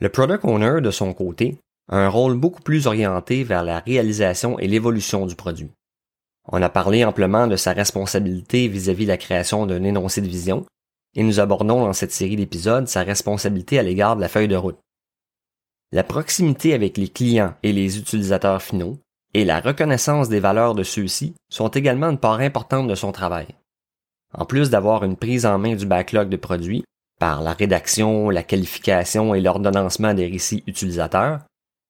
Le 0.00 0.08
product 0.08 0.44
owner, 0.44 0.80
de 0.80 0.90
son 0.90 1.12
côté, 1.12 1.58
un 1.88 2.08
rôle 2.08 2.36
beaucoup 2.36 2.62
plus 2.62 2.86
orienté 2.86 3.44
vers 3.44 3.62
la 3.62 3.80
réalisation 3.80 4.58
et 4.58 4.66
l'évolution 4.66 5.26
du 5.26 5.36
produit. 5.36 5.70
On 6.48 6.62
a 6.62 6.68
parlé 6.68 7.04
amplement 7.04 7.46
de 7.46 7.56
sa 7.56 7.72
responsabilité 7.72 8.68
vis-à-vis 8.68 9.04
de 9.04 9.10
la 9.10 9.16
création 9.16 9.66
d'un 9.66 9.82
énoncé 9.82 10.20
de 10.20 10.28
vision, 10.28 10.64
et 11.14 11.22
nous 11.22 11.40
abordons 11.40 11.80
dans 11.80 11.92
cette 11.92 12.12
série 12.12 12.36
d'épisodes 12.36 12.88
sa 12.88 13.02
responsabilité 13.02 13.78
à 13.78 13.82
l'égard 13.82 14.16
de 14.16 14.20
la 14.20 14.28
feuille 14.28 14.48
de 14.48 14.56
route. 14.56 14.78
La 15.92 16.04
proximité 16.04 16.74
avec 16.74 16.96
les 16.96 17.08
clients 17.08 17.54
et 17.62 17.72
les 17.72 17.98
utilisateurs 17.98 18.62
finaux 18.62 18.98
et 19.34 19.44
la 19.44 19.60
reconnaissance 19.60 20.28
des 20.28 20.40
valeurs 20.40 20.74
de 20.74 20.82
ceux-ci 20.82 21.34
sont 21.50 21.68
également 21.68 22.10
une 22.10 22.18
part 22.18 22.40
importante 22.40 22.88
de 22.88 22.94
son 22.94 23.12
travail. 23.12 23.46
En 24.34 24.44
plus 24.44 24.70
d'avoir 24.70 25.04
une 25.04 25.16
prise 25.16 25.46
en 25.46 25.58
main 25.58 25.74
du 25.74 25.86
backlog 25.86 26.28
de 26.28 26.36
produits 26.36 26.84
par 27.18 27.42
la 27.42 27.52
rédaction, 27.52 28.30
la 28.30 28.42
qualification 28.42 29.34
et 29.34 29.40
l'ordonnancement 29.40 30.12
des 30.12 30.26
récits 30.26 30.64
utilisateurs, 30.66 31.40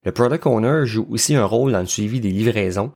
le 0.05 0.11
Product 0.11 0.45
Owner 0.45 0.85
joue 0.85 1.07
aussi 1.09 1.35
un 1.35 1.45
rôle 1.45 1.71
dans 1.71 1.79
le 1.79 1.85
suivi 1.85 2.19
des 2.19 2.31
livraisons, 2.31 2.91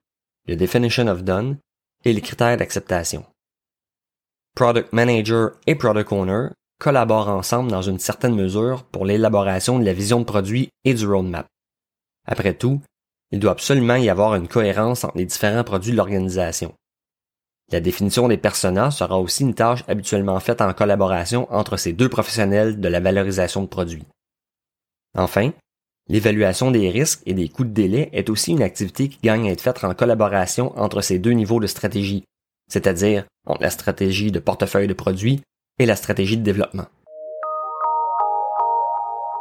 le 0.47 0.55
Definition 0.55 1.07
of 1.07 1.23
Done 1.23 1.57
et 2.05 2.13
les 2.13 2.21
critères 2.21 2.57
d'acceptation. 2.57 3.25
Product 4.55 4.91
Manager 4.93 5.51
et 5.67 5.75
Product 5.75 6.11
Owner 6.11 6.47
collaborent 6.79 7.29
ensemble 7.29 7.71
dans 7.71 7.81
une 7.81 7.99
certaine 7.99 8.35
mesure 8.35 8.83
pour 8.85 9.05
l'élaboration 9.05 9.79
de 9.79 9.85
la 9.85 9.93
vision 9.93 10.19
de 10.19 10.25
produit 10.25 10.69
et 10.83 10.93
du 10.93 11.05
roadmap. 11.07 11.47
Après 12.25 12.53
tout, 12.53 12.81
il 13.31 13.39
doit 13.39 13.51
absolument 13.51 13.95
y 13.95 14.09
avoir 14.09 14.35
une 14.35 14.47
cohérence 14.47 15.03
entre 15.03 15.17
les 15.17 15.25
différents 15.25 15.63
produits 15.63 15.91
de 15.91 15.97
l'organisation. 15.97 16.73
La 17.71 17.79
définition 17.79 18.27
des 18.27 18.37
personas 18.37 18.91
sera 18.91 19.17
aussi 19.19 19.43
une 19.43 19.53
tâche 19.53 19.83
habituellement 19.87 20.39
faite 20.41 20.61
en 20.61 20.73
collaboration 20.73 21.47
entre 21.53 21.77
ces 21.77 21.93
deux 21.93 22.09
professionnels 22.09 22.81
de 22.81 22.87
la 22.89 22.99
valorisation 22.99 23.61
de 23.61 23.67
produits. 23.67 24.05
Enfin, 25.15 25.51
l'évaluation 26.11 26.71
des 26.71 26.89
risques 26.89 27.21
et 27.25 27.33
des 27.33 27.47
coûts 27.47 27.63
de 27.63 27.69
délai 27.69 28.09
est 28.11 28.29
aussi 28.29 28.51
une 28.51 28.61
activité 28.61 29.07
qui 29.07 29.19
gagne 29.23 29.47
à 29.47 29.53
être 29.53 29.61
faite 29.61 29.81
en 29.81 29.93
collaboration 29.93 30.77
entre 30.77 30.99
ces 30.99 31.19
deux 31.19 31.31
niveaux 31.31 31.61
de 31.61 31.67
stratégie, 31.67 32.25
c'est-à-dire 32.67 33.23
entre 33.47 33.61
la 33.61 33.69
stratégie 33.69 34.29
de 34.29 34.39
portefeuille 34.39 34.89
de 34.89 34.93
produits 34.93 35.41
et 35.79 35.85
la 35.85 35.95
stratégie 35.95 36.37
de 36.37 36.43
développement. 36.43 36.87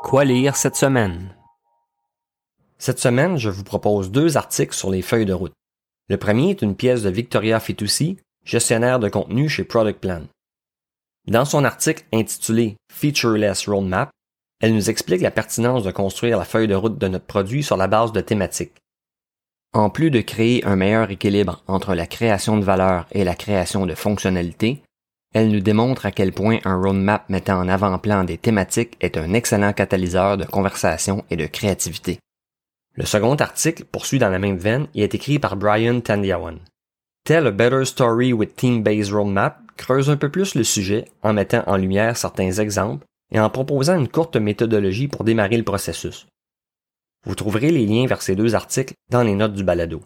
Quoi 0.05 0.25
lire 0.25 0.55
cette 0.55 0.77
semaine? 0.77 1.35
Cette 2.79 3.00
semaine, 3.00 3.37
je 3.37 3.50
vous 3.50 3.65
propose 3.65 4.12
deux 4.12 4.37
articles 4.37 4.75
sur 4.75 4.91
les 4.91 5.03
feuilles 5.03 5.27
de 5.27 5.33
route. 5.33 5.53
Le 6.09 6.19
premier 6.19 6.50
est 6.50 6.62
une 6.62 6.77
pièce 6.77 7.03
de 7.03 7.11
Victoria 7.11 7.59
Fitoussi, 7.59 8.17
gestionnaire 8.45 9.00
de 9.00 9.09
contenu 9.09 9.49
chez 9.49 9.65
Product 9.65 9.99
Plan. 9.99 10.23
Dans 11.27 11.45
son 11.45 11.65
article 11.65 12.05
intitulé 12.12 12.77
Featureless 12.93 13.69
Roadmap, 13.69 14.11
elle 14.61 14.75
nous 14.75 14.90
explique 14.90 15.23
la 15.23 15.31
pertinence 15.31 15.83
de 15.83 15.90
construire 15.90 16.38
la 16.38 16.45
feuille 16.45 16.69
de 16.69 16.75
route 16.75 16.99
de 16.99 17.09
notre 17.09 17.25
produit 17.25 17.62
sur 17.62 17.76
la 17.76 17.88
base 17.88 18.12
de 18.12 18.21
thématiques. 18.21 18.76
En 19.73 19.88
plus 19.88 20.11
de 20.11 20.21
créer 20.21 20.64
un 20.64 20.76
meilleur 20.76 21.11
équilibre 21.11 21.62
entre 21.67 21.95
la 21.95 22.07
création 22.07 22.59
de 22.59 22.64
valeur 22.64 23.07
et 23.12 23.25
la 23.25 23.35
création 23.35 23.87
de 23.87 23.95
fonctionnalités, 23.95 24.83
elle 25.33 25.50
nous 25.50 25.61
démontre 25.61 26.07
à 26.07 26.11
quel 26.11 26.33
point 26.33 26.59
un 26.64 26.76
roadmap 26.76 27.29
mettant 27.29 27.61
en 27.61 27.69
avant-plan 27.69 28.25
des 28.25 28.37
thématiques 28.37 28.97
est 29.00 29.17
un 29.17 29.33
excellent 29.33 29.73
catalyseur 29.73 30.37
de 30.37 30.45
conversation 30.45 31.25
et 31.31 31.37
de 31.37 31.47
créativité. 31.47 32.19
Le 32.95 33.07
second 33.07 33.37
article, 33.37 33.85
poursuit 33.85 34.19
dans 34.19 34.29
la 34.29 34.40
même 34.40 34.59
veine, 34.59 34.88
et 34.97 35.05
est 35.05 35.14
écrit 35.14 35.38
par 35.38 35.57
Brian 35.57 36.00
Tandiawan. 36.00 36.59
Tell 37.25 37.47
a 37.47 37.52
Better 37.52 37.85
Story 37.85 38.33
with 38.33 38.57
Team-Based 38.57 39.12
Roadmap 39.12 39.61
creuse 39.76 40.11
un 40.11 40.17
peu 40.17 40.31
plus 40.31 40.57
le 40.57 40.64
sujet 40.64 41.05
en 41.23 41.33
mettant 41.33 41.62
en 41.69 41.76
lumière 41.76 42.17
certains 42.17 42.50
exemples 42.50 43.07
et 43.33 43.41
en 43.41 43.51
proposant 43.51 43.99
une 43.99 44.09
courte 44.09 44.37
méthodologie 44.37 45.09
pour 45.09 45.25
démarrer 45.25 45.57
le 45.57 45.65
processus. 45.65 46.27
Vous 47.25 47.35
trouverez 47.35 47.71
les 47.71 47.87
liens 47.87 48.07
vers 48.07 48.23
ces 48.23 48.35
deux 48.35 48.55
articles 48.55 48.95
dans 49.11 49.23
les 49.23 49.35
notes 49.35 49.55
du 49.55 49.65
balado. 49.65 50.03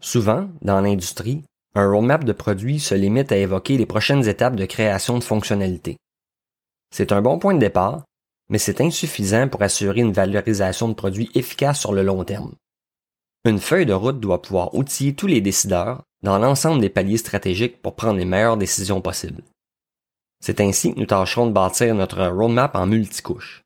Souvent, 0.00 0.48
dans 0.60 0.80
l'industrie, 0.80 1.44
un 1.74 1.90
roadmap 1.90 2.24
de 2.24 2.32
produit 2.32 2.80
se 2.80 2.94
limite 2.94 3.32
à 3.32 3.36
évoquer 3.36 3.78
les 3.78 3.86
prochaines 3.86 4.28
étapes 4.28 4.56
de 4.56 4.66
création 4.66 5.18
de 5.18 5.24
fonctionnalités. 5.24 5.96
C'est 6.90 7.12
un 7.12 7.22
bon 7.22 7.38
point 7.38 7.54
de 7.54 7.60
départ, 7.60 8.04
mais 8.50 8.58
c'est 8.58 8.82
insuffisant 8.82 9.48
pour 9.48 9.62
assurer 9.62 10.00
une 10.00 10.12
valorisation 10.12 10.88
de 10.88 10.94
produits 10.94 11.30
efficace 11.34 11.80
sur 11.80 11.92
le 11.94 12.02
long 12.02 12.22
terme. 12.24 12.52
Une 13.46 13.58
feuille 13.58 13.86
de 13.86 13.94
route 13.94 14.20
doit 14.20 14.42
pouvoir 14.42 14.74
outiller 14.74 15.14
tous 15.14 15.26
les 15.26 15.40
décideurs 15.40 16.02
dans 16.22 16.38
l'ensemble 16.38 16.80
des 16.80 16.88
paliers 16.88 17.18
stratégiques 17.18 17.82
pour 17.82 17.96
prendre 17.96 18.18
les 18.18 18.24
meilleures 18.24 18.56
décisions 18.56 19.00
possibles. 19.00 19.42
C'est 20.40 20.60
ainsi 20.60 20.94
que 20.94 20.98
nous 20.98 21.06
tâcherons 21.06 21.46
de 21.46 21.52
bâtir 21.52 21.94
notre 21.94 22.26
roadmap 22.26 22.74
en 22.74 22.86
multicouches. 22.86 23.62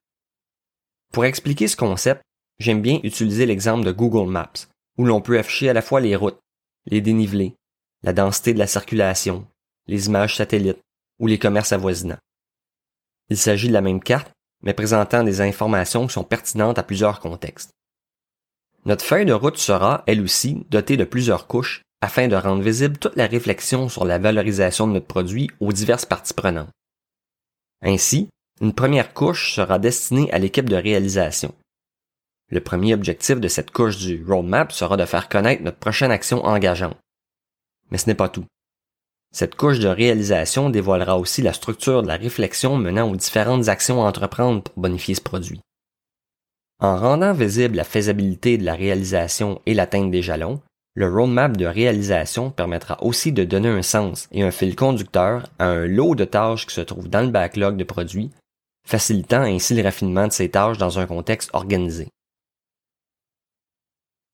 Pour 1.13 1.25
expliquer 1.25 1.69
ce 1.69 1.77
concept, 1.77 2.23
j'aime 2.59 2.83
bien 2.83 3.01
utiliser 3.03 3.47
l'exemple 3.47 3.85
de 3.85 3.93
Google 3.93 4.31
Maps, 4.31 4.69
où 4.99 5.05
l'on 5.05 5.21
peut 5.21 5.39
afficher 5.39 5.69
à 5.69 5.73
la 5.73 5.83
fois 5.83 6.01
les 6.01 6.17
routes, 6.17 6.41
les 6.87 7.01
dénivelés, 7.01 7.55
la 8.03 8.13
densité 8.13 8.55
de 8.55 8.59
la 8.59 8.67
circulation, 8.67 9.47
les 9.87 10.07
images 10.07 10.37
satellites 10.37 10.83
ou 11.19 11.27
les 11.27 11.39
commerces 11.39 11.73
avoisinants. 11.73 12.19
Il 13.29 13.39
s'agit 13.39 13.69
de 13.69 13.73
la 13.73 13.81
même 13.81 14.03
carte, 14.03 14.31
mais 14.63 14.75
présentant 14.75 15.25
des 15.25 15.41
informations 15.41 16.07
qui 16.07 16.13
sont 16.13 16.25
pertinentes 16.25 16.79
à 16.79 16.83
plusieurs 16.83 17.21
contextes. 17.21 17.71
Notre 18.85 19.05
feuille 19.05 19.27
de 19.27 19.33
route 19.33 19.59
sera, 19.59 20.05
elle 20.07 20.21
aussi, 20.21 20.65
dotée 20.71 20.97
de 20.97 21.05
plusieurs 21.05 21.47
couches 21.47 21.83
afin 22.01 22.29
de 22.29 22.37
rendre 22.37 22.63
visible 22.63 22.99
toute 22.99 23.17
la 23.17 23.27
réflexion 23.27 23.89
sur 23.89 24.05
la 24.05 24.19
valorisation 24.19 24.87
de 24.87 24.93
notre 24.93 25.07
produit 25.07 25.51
aux 25.61 25.73
diverses 25.73 26.07
parties 26.07 26.35
prenantes. 26.35 26.71
Ainsi, 27.83 28.29
une 28.61 28.73
première 28.73 29.13
couche 29.13 29.55
sera 29.55 29.79
destinée 29.79 30.31
à 30.33 30.39
l'équipe 30.39 30.69
de 30.69 30.77
réalisation. 30.77 31.55
Le 32.51 32.61
premier 32.61 32.95
objectif 32.95 33.41
de 33.41 33.49
cette 33.49 33.71
couche 33.71 33.99
du 33.99 34.25
roadmap 34.25 34.73
sera 34.73 34.97
de 34.97 35.05
faire 35.05 35.29
connaître 35.29 35.63
notre 35.63 35.79
prochaine 35.79 36.13
action 36.13 36.45
engageante. 36.45 36.97
Mais 37.91 37.99
ce 37.99 38.07
n'est 38.07 38.15
pas 38.15 38.29
tout. 38.29 38.47
Cette 39.33 39.57
couche 39.57 39.81
de 39.81 39.89
réalisation 39.89 40.71
dévoilera 40.71 41.19
aussi 41.19 41.43
la 41.43 41.53
structure 41.53 42.03
de 42.03 42.09
la 42.09 42.17
réflexion 42.17 42.77
menant 42.77 43.11
aux 43.11 43.17
différentes 43.17 43.69
actions 43.69 44.03
à 44.03 44.09
entreprendre 44.09 44.63
pour 44.63 44.75
bonifier 44.79 45.15
ce 45.15 45.21
produit. 45.21 45.61
En 46.79 46.97
rendant 46.97 47.33
visible 47.33 47.77
la 47.77 47.85
faisabilité 47.85 48.59
de 48.59 48.65
la 48.65 48.75
réalisation 48.75 49.61
et 49.67 49.75
l'atteinte 49.75 50.11
des 50.11 50.23
jalons, 50.23 50.63
le 50.97 51.13
roadmap 51.13 51.59
de 51.59 51.67
réalisation 51.67 52.51
permettra 52.51 53.03
aussi 53.03 53.31
de 53.31 53.45
donner 53.45 53.69
un 53.69 53.83
sens 53.83 54.29
et 54.33 54.43
un 54.43 54.51
fil 54.51 54.75
conducteur 54.75 55.47
à 55.59 55.67
un 55.67 55.87
lot 55.87 56.15
de 56.15 56.25
tâches 56.25 56.67
qui 56.67 56.75
se 56.75 56.81
trouvent 56.81 57.11
dans 57.11 57.21
le 57.21 57.31
backlog 57.31 57.77
de 57.77 57.85
produits, 57.85 58.31
facilitant 58.89 59.43
ainsi 59.43 59.75
le 59.75 59.83
raffinement 59.83 60.27
de 60.27 60.33
ces 60.33 60.51
tâches 60.51 60.79
dans 60.79 60.99
un 60.99 61.07
contexte 61.07 61.51
organisé. 61.53 62.09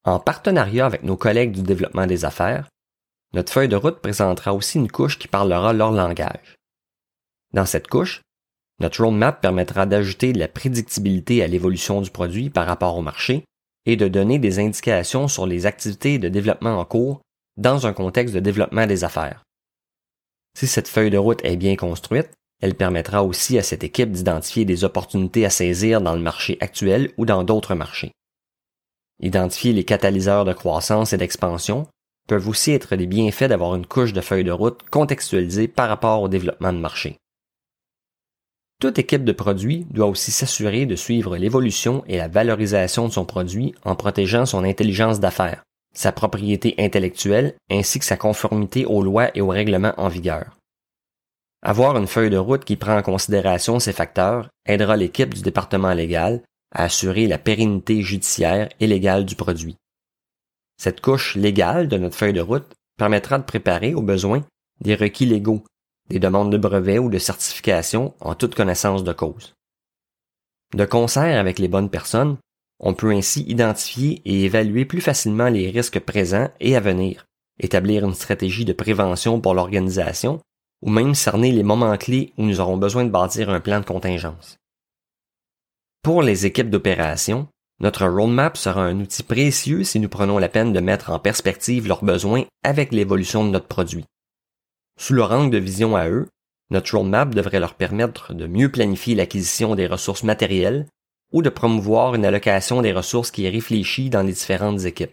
En 0.04 0.20
partenariat 0.20 0.86
avec 0.86 1.02
nos 1.02 1.16
collègues 1.16 1.50
du 1.50 1.62
développement 1.62 2.06
des 2.06 2.24
affaires, 2.24 2.68
notre 3.34 3.52
feuille 3.52 3.68
de 3.68 3.76
route 3.76 3.98
présentera 3.98 4.54
aussi 4.54 4.78
une 4.78 4.90
couche 4.90 5.18
qui 5.18 5.26
parlera 5.26 5.72
leur 5.72 5.90
langage. 5.90 6.54
Dans 7.52 7.66
cette 7.66 7.88
couche, 7.88 8.22
notre 8.78 9.02
roadmap 9.02 9.40
permettra 9.40 9.84
d'ajouter 9.84 10.32
de 10.32 10.38
la 10.38 10.48
prédictibilité 10.48 11.42
à 11.42 11.48
l'évolution 11.48 12.00
du 12.02 12.10
produit 12.10 12.50
par 12.50 12.66
rapport 12.66 12.96
au 12.96 13.02
marché 13.02 13.44
et 13.86 13.96
de 13.96 14.08
donner 14.08 14.38
des 14.38 14.58
indications 14.58 15.28
sur 15.28 15.46
les 15.46 15.66
activités 15.66 16.18
de 16.18 16.28
développement 16.28 16.78
en 16.78 16.84
cours 16.84 17.20
dans 17.56 17.86
un 17.86 17.92
contexte 17.92 18.34
de 18.34 18.40
développement 18.40 18.86
des 18.86 19.04
affaires. 19.04 19.42
Si 20.56 20.66
cette 20.66 20.88
feuille 20.88 21.10
de 21.10 21.18
route 21.18 21.44
est 21.44 21.56
bien 21.56 21.76
construite, 21.76 22.30
elle 22.60 22.74
permettra 22.74 23.24
aussi 23.24 23.58
à 23.58 23.62
cette 23.62 23.82
équipe 23.82 24.12
d'identifier 24.12 24.64
des 24.64 24.84
opportunités 24.84 25.44
à 25.44 25.50
saisir 25.50 26.00
dans 26.00 26.14
le 26.14 26.20
marché 26.20 26.58
actuel 26.60 27.12
ou 27.16 27.26
dans 27.26 27.42
d'autres 27.42 27.74
marchés. 27.74 28.12
Identifier 29.20 29.72
les 29.72 29.84
catalyseurs 29.84 30.44
de 30.44 30.52
croissance 30.52 31.12
et 31.12 31.16
d'expansion 31.16 31.86
peuvent 32.28 32.48
aussi 32.48 32.70
être 32.70 32.94
des 32.94 33.06
bienfaits 33.06 33.48
d'avoir 33.48 33.74
une 33.74 33.86
couche 33.86 34.12
de 34.12 34.20
feuille 34.20 34.44
de 34.44 34.52
route 34.52 34.80
contextualisée 34.90 35.68
par 35.68 35.88
rapport 35.88 36.22
au 36.22 36.28
développement 36.28 36.72
de 36.72 36.78
marché. 36.78 37.16
Toute 38.82 38.98
équipe 38.98 39.22
de 39.22 39.30
produits 39.30 39.86
doit 39.92 40.08
aussi 40.08 40.32
s'assurer 40.32 40.86
de 40.86 40.96
suivre 40.96 41.36
l'évolution 41.36 42.02
et 42.08 42.16
la 42.16 42.26
valorisation 42.26 43.06
de 43.06 43.12
son 43.12 43.24
produit 43.24 43.76
en 43.84 43.94
protégeant 43.94 44.44
son 44.44 44.64
intelligence 44.64 45.20
d'affaires, 45.20 45.62
sa 45.94 46.10
propriété 46.10 46.74
intellectuelle 46.78 47.54
ainsi 47.70 48.00
que 48.00 48.04
sa 48.04 48.16
conformité 48.16 48.84
aux 48.84 49.04
lois 49.04 49.30
et 49.36 49.40
aux 49.40 49.50
règlements 49.50 49.94
en 49.98 50.08
vigueur. 50.08 50.58
Avoir 51.62 51.96
une 51.96 52.08
feuille 52.08 52.30
de 52.30 52.36
route 52.36 52.64
qui 52.64 52.74
prend 52.74 52.98
en 52.98 53.02
considération 53.02 53.78
ces 53.78 53.92
facteurs 53.92 54.48
aidera 54.66 54.96
l'équipe 54.96 55.32
du 55.32 55.42
département 55.42 55.92
légal 55.92 56.40
à 56.74 56.82
assurer 56.82 57.28
la 57.28 57.38
pérennité 57.38 58.02
judiciaire 58.02 58.68
et 58.80 58.88
légale 58.88 59.24
du 59.24 59.36
produit. 59.36 59.76
Cette 60.76 61.00
couche 61.00 61.36
légale 61.36 61.86
de 61.86 61.98
notre 61.98 62.16
feuille 62.16 62.32
de 62.32 62.40
route 62.40 62.74
permettra 62.98 63.38
de 63.38 63.44
préparer, 63.44 63.94
au 63.94 64.02
besoin, 64.02 64.42
des 64.80 64.96
requis 64.96 65.26
légaux 65.26 65.62
des 66.08 66.18
demandes 66.18 66.52
de 66.52 66.58
brevets 66.58 66.98
ou 66.98 67.08
de 67.08 67.18
certification 67.18 68.14
en 68.20 68.34
toute 68.34 68.54
connaissance 68.54 69.04
de 69.04 69.12
cause. 69.12 69.54
De 70.74 70.84
concert 70.84 71.38
avec 71.38 71.58
les 71.58 71.68
bonnes 71.68 71.90
personnes, 71.90 72.38
on 72.80 72.94
peut 72.94 73.12
ainsi 73.12 73.42
identifier 73.42 74.22
et 74.24 74.44
évaluer 74.44 74.84
plus 74.84 75.00
facilement 75.00 75.48
les 75.48 75.70
risques 75.70 76.00
présents 76.00 76.50
et 76.60 76.76
à 76.76 76.80
venir, 76.80 77.26
établir 77.60 78.04
une 78.04 78.14
stratégie 78.14 78.64
de 78.64 78.72
prévention 78.72 79.40
pour 79.40 79.54
l'organisation 79.54 80.40
ou 80.82 80.90
même 80.90 81.14
cerner 81.14 81.52
les 81.52 81.62
moments 81.62 81.96
clés 81.96 82.32
où 82.36 82.44
nous 82.44 82.60
aurons 82.60 82.76
besoin 82.76 83.04
de 83.04 83.10
bâtir 83.10 83.50
un 83.50 83.60
plan 83.60 83.80
de 83.80 83.84
contingence. 83.84 84.56
Pour 86.02 86.22
les 86.22 86.46
équipes 86.46 86.70
d'opération, 86.70 87.46
notre 87.78 88.06
roadmap 88.06 88.56
sera 88.56 88.82
un 88.84 88.98
outil 89.00 89.22
précieux 89.22 89.84
si 89.84 90.00
nous 90.00 90.08
prenons 90.08 90.38
la 90.38 90.48
peine 90.48 90.72
de 90.72 90.80
mettre 90.80 91.10
en 91.10 91.20
perspective 91.20 91.86
leurs 91.86 92.04
besoins 92.04 92.44
avec 92.64 92.92
l'évolution 92.92 93.44
de 93.44 93.50
notre 93.50 93.68
produit. 93.68 94.04
Sous 94.98 95.14
leur 95.14 95.32
angle 95.32 95.50
de 95.50 95.58
vision 95.58 95.96
à 95.96 96.08
eux, 96.08 96.28
notre 96.70 96.96
roadmap 96.96 97.34
devrait 97.34 97.60
leur 97.60 97.74
permettre 97.74 98.34
de 98.34 98.46
mieux 98.46 98.70
planifier 98.70 99.14
l'acquisition 99.14 99.74
des 99.74 99.86
ressources 99.86 100.22
matérielles 100.22 100.86
ou 101.32 101.42
de 101.42 101.48
promouvoir 101.48 102.14
une 102.14 102.24
allocation 102.24 102.82
des 102.82 102.92
ressources 102.92 103.30
qui 103.30 103.44
est 103.46 103.50
réfléchie 103.50 104.10
dans 104.10 104.22
les 104.22 104.32
différentes 104.32 104.84
équipes. 104.84 105.12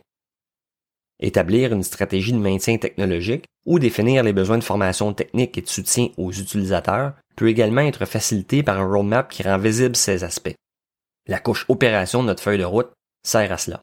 Établir 1.21 1.73
une 1.73 1.83
stratégie 1.83 2.31
de 2.31 2.37
maintien 2.37 2.77
technologique 2.77 3.45
ou 3.65 3.77
définir 3.77 4.23
les 4.23 4.31
besoins 4.31 4.57
de 4.57 4.63
formation 4.63 5.13
technique 5.13 5.57
et 5.57 5.61
de 5.61 5.67
soutien 5.67 6.07
aux 6.17 6.31
utilisateurs 6.31 7.13
peut 7.35 7.49
également 7.49 7.81
être 7.81 8.05
facilité 8.05 8.63
par 8.63 8.79
un 8.79 8.87
roadmap 8.87 9.29
qui 9.29 9.43
rend 9.43 9.57
visible 9.57 9.95
ces 9.95 10.23
aspects. 10.23 10.55
La 11.27 11.39
couche 11.39 11.65
opération 11.67 12.21
de 12.21 12.27
notre 12.27 12.43
feuille 12.43 12.57
de 12.57 12.63
route 12.63 12.91
sert 13.25 13.51
à 13.51 13.57
cela. 13.57 13.81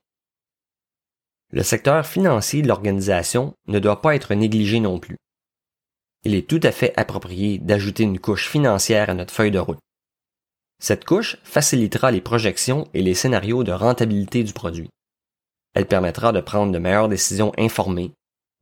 Le 1.53 1.63
secteur 1.63 2.07
financier 2.07 2.63
de 2.63 2.69
l'organisation 2.69 3.55
ne 3.69 3.79
doit 3.79 4.01
pas 4.01 4.15
être 4.15 4.35
négligé 4.35 4.81
non 4.81 4.99
plus. 4.99 5.17
Il 6.27 6.35
est 6.35 6.49
tout 6.49 6.59
à 6.65 6.73
fait 6.73 6.93
approprié 6.97 7.59
d'ajouter 7.59 8.03
une 8.03 8.19
couche 8.19 8.49
financière 8.49 9.11
à 9.11 9.15
notre 9.15 9.33
feuille 9.33 9.53
de 9.53 9.61
route. 9.61 9.79
Cette 10.83 11.05
couche 11.05 11.37
facilitera 11.45 12.11
les 12.11 12.21
projections 12.21 12.89
et 12.95 13.03
les 13.03 13.15
scénarios 13.15 13.63
de 13.63 13.71
rentabilité 13.71 14.43
du 14.43 14.53
produit. 14.53 14.91
Elle 15.75 15.87
permettra 15.87 16.33
de 16.33 16.41
prendre 16.41 16.73
de 16.73 16.79
meilleures 16.81 17.09
décisions 17.09 17.53
informées, 17.57 18.11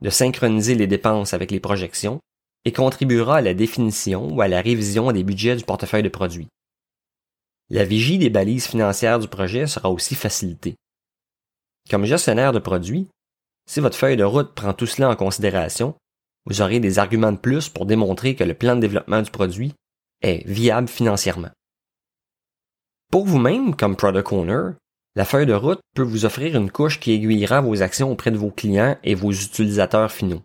de 0.02 0.11
synchroniser 0.11 0.75
les 0.75 0.87
dépenses 0.87 1.33
avec 1.33 1.50
les 1.50 1.59
projections 1.59 2.21
et 2.66 2.73
contribuera 2.73 3.38
à 3.38 3.40
la 3.40 3.54
définition 3.54 4.28
ou 4.28 4.42
à 4.42 4.49
la 4.49 4.61
révision 4.61 5.11
des 5.11 5.25
budgets 5.25 5.56
du 5.56 5.64
portefeuille 5.64 6.02
de 6.02 6.11
produits. 6.11 6.49
La 7.71 7.87
vigie 7.87 8.18
des 8.18 8.28
balises 8.28 8.66
financières 8.66 9.21
du 9.21 9.28
projet 9.28 9.66
sera 9.66 9.90
aussi 9.90 10.14
facilitée. 10.14 10.75
Comme 11.88 12.04
gestionnaire 12.04 12.52
de 12.52 12.59
produits, 12.59 13.09
si 13.66 13.80
votre 13.80 13.97
feuille 13.97 14.18
de 14.18 14.25
route 14.25 14.54
prend 14.54 14.75
tout 14.75 14.85
cela 14.85 15.09
en 15.09 15.16
considération, 15.16 15.94
vous 16.47 16.61
aurez 16.61 16.81
des 16.81 16.99
arguments 16.99 17.33
de 17.33 17.39
plus 17.39 17.69
pour 17.69 17.87
démontrer 17.87 18.35
que 18.35 18.45
le 18.45 18.55
plan 18.55 18.77
de 18.77 18.81
développement 18.81 19.23
du 19.23 19.31
produit 19.31 19.75
est 20.23 20.47
viable 20.47 20.89
financièrement. 20.89 21.51
Pour 23.11 23.27
vous-même, 23.27 23.75
comme 23.77 23.97
product 23.97 24.33
owner, 24.33 24.71
la 25.17 25.25
feuille 25.25 25.47
de 25.47 25.55
route 25.55 25.81
peut 25.95 26.03
vous 26.03 26.25
offrir 26.25 26.57
une 26.57 26.71
couche 26.71 26.99
qui 26.99 27.13
aiguillera 27.13 27.61
vos 27.61 27.83
actions 27.83 28.11
auprès 28.11 28.33
de 28.33 28.37
vos 28.37 28.51
clients 28.51 28.97
et 29.05 29.15
vos 29.15 29.31
utilisateurs 29.31 30.11
finaux. 30.11 30.43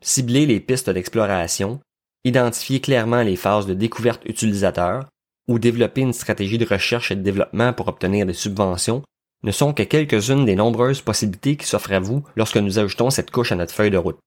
Ciblez 0.00 0.46
les 0.46 0.60
pistes 0.60 0.88
d'exploration, 0.88 1.80
identifiez 2.24 2.80
clairement 2.80 3.22
les 3.22 3.36
phases 3.36 3.66
de 3.66 3.74
découverte 3.74 4.24
utilisateur 4.24 5.06
ou 5.48 5.58
développer 5.58 6.00
une 6.00 6.12
stratégie 6.12 6.58
de 6.58 6.66
recherche 6.66 7.10
et 7.10 7.16
de 7.16 7.22
développement 7.22 7.72
pour 7.72 7.88
obtenir 7.88 8.26
des 8.26 8.32
subventions 8.32 9.02
ne 9.42 9.52
sont 9.52 9.72
que 9.72 9.82
quelques-unes 9.82 10.44
des 10.44 10.56
nombreuses 10.56 11.00
possibilités 11.00 11.56
qui 11.56 11.66
s'offrent 11.66 11.92
à 11.92 12.00
vous 12.00 12.24
lorsque 12.36 12.56
nous 12.56 12.78
ajoutons 12.78 13.10
cette 13.10 13.30
couche 13.30 13.52
à 13.52 13.56
notre 13.56 13.74
feuille 13.74 13.90
de 13.90 13.98
route. 13.98 14.18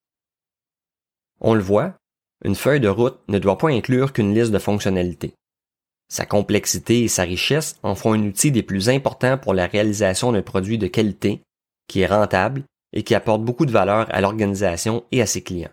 On 1.42 1.56
le 1.56 1.62
voit, 1.62 1.96
une 2.46 2.56
feuille 2.56 2.80
de 2.80 2.88
route 2.88 3.20
ne 3.28 3.40
doit 3.40 3.58
pas 3.58 3.70
inclure 3.70 4.14
qu'une 4.14 4.34
liste 4.34 4.52
de 4.52 4.60
fonctionnalités. 4.60 5.34
Sa 6.08 6.26
complexité 6.26 7.04
et 7.04 7.08
sa 7.08 7.24
richesse 7.24 7.78
en 7.84 7.96
font 7.96 8.14
un 8.14 8.24
outil 8.24 8.52
des 8.52 8.64
plus 8.64 8.90
importants 8.90 9.38
pour 9.38 9.54
la 9.54 9.66
réalisation 9.66 10.32
d'un 10.32 10.42
produit 10.42 10.78
de 10.78 10.88
qualité, 10.88 11.42
qui 11.88 12.02
est 12.02 12.08
rentable 12.08 12.64
et 12.94 13.04
qui 13.04 13.16
apporte 13.16 13.44
beaucoup 13.44 13.66
de 13.66 13.72
valeur 13.72 14.08
à 14.14 14.22
l'organisation 14.22 15.04
et 15.12 15.22
à 15.22 15.26
ses 15.26 15.42
clients. 15.42 15.72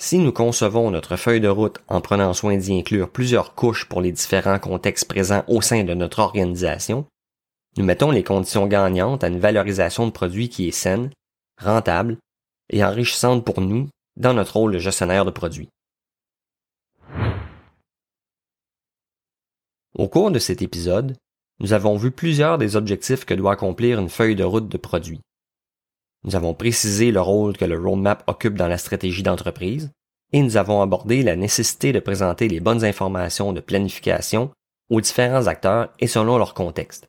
Si 0.00 0.18
nous 0.18 0.32
concevons 0.32 0.90
notre 0.90 1.16
feuille 1.16 1.40
de 1.40 1.48
route 1.48 1.78
en 1.88 2.00
prenant 2.00 2.32
soin 2.32 2.56
d'y 2.56 2.78
inclure 2.78 3.10
plusieurs 3.10 3.54
couches 3.54 3.88
pour 3.88 4.00
les 4.00 4.12
différents 4.12 4.58
contextes 4.58 5.08
présents 5.08 5.44
au 5.46 5.60
sein 5.60 5.84
de 5.84 5.94
notre 5.94 6.20
organisation, 6.20 7.06
nous 7.76 7.84
mettons 7.84 8.10
les 8.10 8.24
conditions 8.24 8.66
gagnantes 8.66 9.24
à 9.24 9.28
une 9.28 9.40
valorisation 9.40 10.06
de 10.06 10.12
produits 10.12 10.48
qui 10.48 10.68
est 10.68 10.72
saine, 10.72 11.10
rentable 11.60 12.18
et 12.70 12.84
enrichissante 12.84 13.44
pour 13.44 13.60
nous 13.60 13.88
dans 14.16 14.34
notre 14.34 14.56
rôle 14.56 14.72
de 14.72 14.78
gestionnaire 14.78 15.24
de 15.24 15.30
produits. 15.30 15.68
Au 19.96 20.08
cours 20.08 20.30
de 20.30 20.38
cet 20.38 20.60
épisode, 20.62 21.16
nous 21.60 21.72
avons 21.72 21.96
vu 21.96 22.10
plusieurs 22.10 22.58
des 22.58 22.74
objectifs 22.74 23.24
que 23.24 23.34
doit 23.34 23.52
accomplir 23.52 24.00
une 24.00 24.08
feuille 24.08 24.34
de 24.34 24.42
route 24.42 24.68
de 24.68 24.76
produit. 24.76 25.20
Nous 26.24 26.34
avons 26.34 26.54
précisé 26.54 27.12
le 27.12 27.20
rôle 27.20 27.56
que 27.56 27.64
le 27.64 27.78
roadmap 27.78 28.24
occupe 28.26 28.54
dans 28.54 28.66
la 28.66 28.78
stratégie 28.78 29.22
d'entreprise 29.22 29.90
et 30.32 30.42
nous 30.42 30.56
avons 30.56 30.82
abordé 30.82 31.22
la 31.22 31.36
nécessité 31.36 31.92
de 31.92 32.00
présenter 32.00 32.48
les 32.48 32.60
bonnes 32.60 32.84
informations 32.84 33.52
de 33.52 33.60
planification 33.60 34.50
aux 34.90 35.00
différents 35.00 35.46
acteurs 35.46 35.90
et 36.00 36.06
selon 36.06 36.38
leur 36.38 36.54
contexte. 36.54 37.06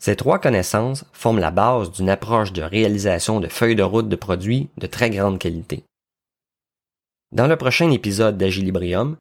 Ces 0.00 0.16
trois 0.16 0.38
connaissances 0.38 1.04
forment 1.12 1.40
la 1.40 1.50
base 1.50 1.90
d'une 1.90 2.08
approche 2.08 2.52
de 2.52 2.62
réalisation 2.62 3.40
de 3.40 3.48
feuilles 3.48 3.76
de 3.76 3.82
route 3.82 4.08
de 4.08 4.16
produits 4.16 4.68
de 4.78 4.86
très 4.86 5.10
grande 5.10 5.38
qualité. 5.38 5.84
Dans 7.30 7.46
le 7.46 7.56
prochain 7.56 7.90
épisode 7.90 8.38
d'Agilibrium, 8.38 9.16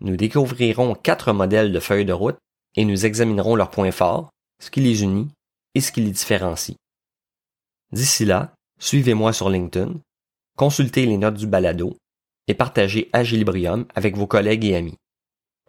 nous 0.00 0.16
découvrirons 0.16 0.94
quatre 0.94 1.32
modèles 1.32 1.72
de 1.72 1.80
feuilles 1.80 2.06
de 2.06 2.12
route 2.12 2.38
et 2.74 2.86
nous 2.86 3.04
examinerons 3.04 3.54
leurs 3.54 3.70
points 3.70 3.90
forts, 3.90 4.30
ce 4.62 4.70
qui 4.70 4.80
les 4.80 5.02
unit 5.02 5.28
et 5.74 5.80
ce 5.80 5.92
qui 5.92 6.00
les 6.00 6.10
différencie. 6.10 6.76
D'ici 7.92 8.24
là, 8.24 8.54
suivez-moi 8.78 9.34
sur 9.34 9.50
LinkedIn, 9.50 9.94
consultez 10.56 11.04
les 11.04 11.18
notes 11.18 11.34
du 11.34 11.46
balado 11.46 11.96
et 12.48 12.54
partagez 12.54 13.10
Agilibrium 13.12 13.84
avec 13.94 14.16
vos 14.16 14.26
collègues 14.26 14.64
et 14.64 14.76
amis. 14.76 14.96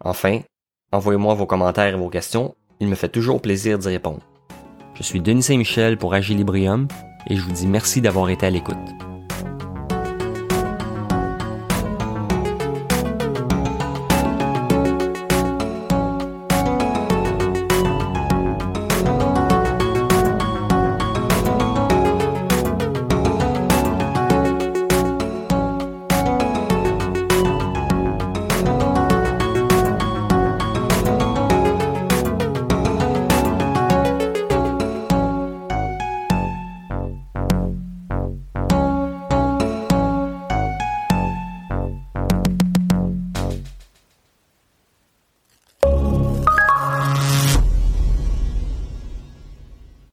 Enfin, 0.02 0.40
envoyez-moi 0.92 1.34
vos 1.34 1.46
commentaires 1.46 1.94
et 1.94 1.98
vos 1.98 2.08
questions, 2.08 2.54
il 2.80 2.88
me 2.88 2.94
fait 2.94 3.10
toujours 3.10 3.42
plaisir 3.42 3.78
d'y 3.78 3.88
répondre. 3.88 4.26
Je 4.94 5.02
suis 5.02 5.20
Denis 5.20 5.42
Saint-Michel 5.42 5.98
pour 5.98 6.14
Agilibrium 6.14 6.88
et 7.26 7.36
je 7.36 7.42
vous 7.42 7.52
dis 7.52 7.66
merci 7.66 8.00
d'avoir 8.00 8.30
été 8.30 8.46
à 8.46 8.50
l'écoute. 8.50 9.11